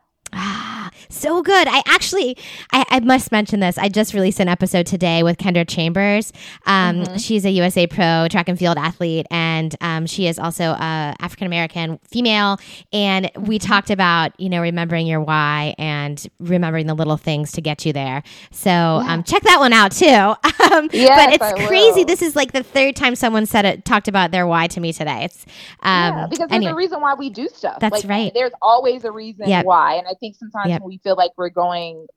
So 1.11 1.41
good. 1.41 1.67
I 1.67 1.83
actually, 1.85 2.37
I, 2.71 2.85
I, 2.89 2.99
must 3.01 3.31
mention 3.31 3.59
this. 3.59 3.77
I 3.77 3.89
just 3.89 4.13
released 4.13 4.39
an 4.39 4.47
episode 4.47 4.85
today 4.85 5.23
with 5.23 5.37
Kendra 5.37 5.67
Chambers. 5.67 6.31
Um, 6.65 7.03
mm-hmm. 7.03 7.17
She's 7.17 7.45
a 7.45 7.49
USA 7.51 7.85
Pro 7.85 8.27
track 8.29 8.47
and 8.47 8.57
field 8.57 8.77
athlete, 8.77 9.27
and 9.29 9.75
um, 9.81 10.05
she 10.05 10.27
is 10.27 10.39
also 10.39 10.71
a 10.71 11.15
African 11.19 11.47
American 11.47 11.99
female. 12.09 12.59
And 12.93 13.29
we 13.37 13.59
mm-hmm. 13.59 13.67
talked 13.67 13.89
about 13.89 14.39
you 14.39 14.49
know 14.49 14.61
remembering 14.61 15.05
your 15.05 15.19
why 15.19 15.75
and 15.77 16.25
remembering 16.39 16.87
the 16.87 16.93
little 16.93 17.17
things 17.17 17.51
to 17.53 17.61
get 17.61 17.85
you 17.85 17.91
there. 17.91 18.23
So 18.51 18.69
yeah. 18.69 19.05
um, 19.13 19.23
check 19.23 19.43
that 19.43 19.59
one 19.59 19.73
out 19.73 19.91
too. 19.91 20.35
Um, 20.71 20.89
yes, 20.93 21.41
but 21.41 21.51
it's 21.57 21.67
crazy. 21.67 22.03
This 22.03 22.21
is 22.21 22.35
like 22.35 22.53
the 22.53 22.63
third 22.63 22.95
time 22.95 23.15
someone 23.15 23.45
said 23.45 23.65
it, 23.65 23.83
talked 23.83 24.07
about 24.07 24.31
their 24.31 24.45
why 24.45 24.67
to 24.67 24.79
me 24.79 24.93
today. 24.93 25.23
It's 25.25 25.45
yeah, 25.83 26.23
um, 26.23 26.29
because 26.29 26.47
there's 26.47 26.57
anyway. 26.57 26.71
a 26.71 26.75
reason 26.75 27.01
why 27.01 27.15
we 27.15 27.29
do 27.29 27.49
stuff. 27.49 27.79
That's 27.79 27.91
like, 27.91 28.03
right. 28.05 28.31
There's 28.33 28.53
always 28.61 29.03
a 29.03 29.11
reason 29.11 29.49
yep. 29.49 29.65
why, 29.65 29.95
and 29.95 30.07
I 30.07 30.13
think 30.13 30.35
sometimes 30.35 30.69
yep. 30.69 30.81
when 30.81 30.87
we 30.87 30.97
feel 31.03 31.15
like 31.15 31.31
we're 31.37 31.49
going 31.49 32.07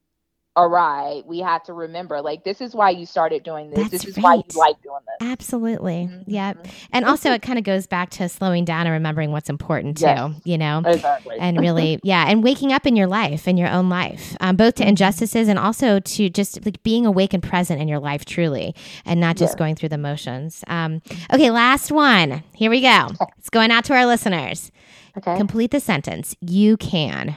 awry, 0.56 1.22
we 1.26 1.40
have 1.40 1.62
to 1.64 1.72
remember 1.72 2.20
like 2.20 2.44
this 2.44 2.60
is 2.60 2.74
why 2.74 2.90
you 2.90 3.06
started 3.06 3.42
doing 3.42 3.70
this. 3.70 3.78
That's 3.78 3.90
this 3.90 4.04
is 4.04 4.16
right. 4.16 4.22
why 4.22 4.34
you 4.36 4.42
like 4.54 4.80
doing 4.82 5.00
this. 5.06 5.28
Absolutely. 5.28 6.08
Mm-hmm. 6.10 6.30
Yep. 6.30 6.66
And 6.92 7.04
also 7.04 7.32
it 7.32 7.42
kind 7.42 7.58
of 7.58 7.64
goes 7.64 7.86
back 7.86 8.10
to 8.10 8.28
slowing 8.28 8.64
down 8.64 8.86
and 8.86 8.92
remembering 8.92 9.32
what's 9.32 9.50
important 9.50 9.98
too, 9.98 10.04
yes. 10.04 10.30
you 10.44 10.56
know? 10.56 10.82
Exactly. 10.86 11.36
And 11.38 11.58
really, 11.58 11.98
yeah, 12.04 12.26
and 12.28 12.44
waking 12.44 12.72
up 12.72 12.86
in 12.86 12.94
your 12.94 13.06
life, 13.06 13.48
in 13.48 13.56
your 13.56 13.68
own 13.68 13.88
life, 13.88 14.36
um, 14.40 14.56
both 14.56 14.76
to 14.76 14.82
mm-hmm. 14.82 14.90
injustices 14.90 15.48
and 15.48 15.58
also 15.58 15.98
to 16.00 16.30
just 16.30 16.64
like 16.64 16.82
being 16.82 17.04
awake 17.04 17.34
and 17.34 17.42
present 17.42 17.80
in 17.80 17.88
your 17.88 18.00
life 18.00 18.24
truly 18.24 18.74
and 19.04 19.20
not 19.20 19.36
just 19.36 19.58
going 19.58 19.74
through 19.74 19.88
the 19.88 19.98
motions. 19.98 20.62
Um, 20.68 21.02
okay, 21.32 21.50
last 21.50 21.90
one. 21.90 22.44
Here 22.54 22.70
we 22.70 22.80
go. 22.80 23.08
It's 23.38 23.50
going 23.50 23.70
out 23.70 23.84
to 23.86 23.94
our 23.94 24.06
listeners. 24.06 24.70
Okay. 25.16 25.36
Complete 25.36 25.70
the 25.70 25.80
sentence. 25.80 26.36
You 26.40 26.76
can 26.76 27.36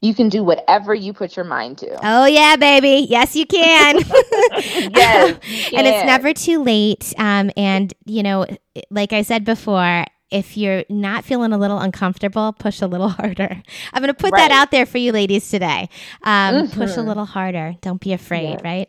you 0.00 0.14
can 0.14 0.28
do 0.28 0.44
whatever 0.44 0.94
you 0.94 1.12
put 1.12 1.36
your 1.36 1.44
mind 1.44 1.78
to. 1.78 1.98
Oh 2.02 2.26
yeah, 2.26 2.56
baby. 2.56 3.06
Yes, 3.08 3.34
you 3.34 3.46
can. 3.46 3.96
yes, 3.98 4.74
you 4.74 4.90
can. 4.90 5.34
and 5.74 5.86
it's 5.86 6.06
never 6.06 6.32
too 6.32 6.62
late. 6.62 7.12
Um, 7.18 7.50
and 7.56 7.92
you 8.04 8.22
know, 8.22 8.46
like 8.90 9.12
I 9.12 9.22
said 9.22 9.44
before, 9.44 10.04
if 10.30 10.56
you're 10.56 10.84
not 10.88 11.24
feeling 11.24 11.52
a 11.52 11.58
little 11.58 11.78
uncomfortable, 11.78 12.52
push 12.52 12.80
a 12.80 12.86
little 12.86 13.08
harder. 13.20 13.62
I'm 13.92 14.02
going 14.02 14.14
to 14.14 14.14
put 14.14 14.32
right. 14.32 14.48
that 14.48 14.50
out 14.52 14.70
there 14.70 14.86
for 14.86 14.98
you 14.98 15.12
ladies 15.12 15.48
today. 15.48 15.88
Um, 16.22 16.54
mm-hmm. 16.54 16.78
Push 16.78 16.96
a 16.96 17.02
little 17.02 17.24
harder. 17.24 17.74
Don't 17.80 18.00
be 18.00 18.12
afraid, 18.12 18.60
yeah. 18.62 18.68
right? 18.70 18.88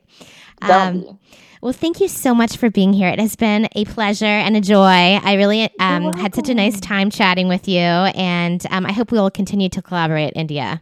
Um. 0.61 1.19
Well, 1.61 1.73
thank 1.73 1.99
you 1.99 2.07
so 2.07 2.33
much 2.33 2.55
for 2.55 2.69
being 2.69 2.93
here. 2.93 3.09
It 3.09 3.19
has 3.19 3.35
been 3.35 3.67
a 3.75 3.83
pleasure 3.83 4.25
and 4.25 4.55
a 4.55 4.61
joy. 4.61 4.81
I 4.81 5.33
really 5.33 5.69
um, 5.77 6.13
had 6.13 6.33
such 6.33 6.47
a 6.47 6.53
nice 6.53 6.79
time 6.79 7.09
chatting 7.09 7.49
with 7.49 7.67
you, 7.67 7.81
and 7.81 8.65
um, 8.69 8.85
I 8.85 8.93
hope 8.93 9.11
we 9.11 9.19
will 9.19 9.29
continue 9.29 9.67
to 9.67 9.81
collaborate, 9.81 10.31
India. 10.37 10.81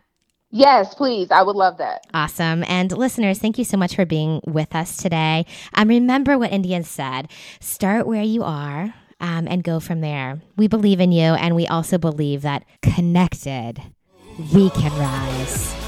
Yes, 0.50 0.96
please. 0.96 1.30
I 1.30 1.44
would 1.44 1.56
love 1.56 1.78
that. 1.78 2.08
Awesome. 2.14 2.64
And 2.68 2.92
listeners, 2.92 3.40
thank 3.40 3.58
you 3.58 3.66
so 3.66 3.78
much 3.78 3.96
for 3.96 4.06
being 4.06 4.42
with 4.46 4.74
us 4.74 4.96
today. 4.96 5.46
Um, 5.74 5.90
remember 5.90 6.38
what 6.38 6.52
India 6.52 6.82
said 6.84 7.30
start 7.60 8.08
where 8.08 8.24
you 8.24 8.44
are 8.44 8.94
um, 9.20 9.48
and 9.48 9.64
go 9.64 9.80
from 9.80 10.02
there. 10.02 10.42
We 10.56 10.68
believe 10.68 11.00
in 11.00 11.12
you, 11.12 11.34
and 11.34 11.56
we 11.56 11.68
also 11.68 11.98
believe 11.98 12.44
that 12.44 12.64
connected, 12.82 13.82
we 14.54 14.70
can 14.70 14.92
rise. 14.98 15.87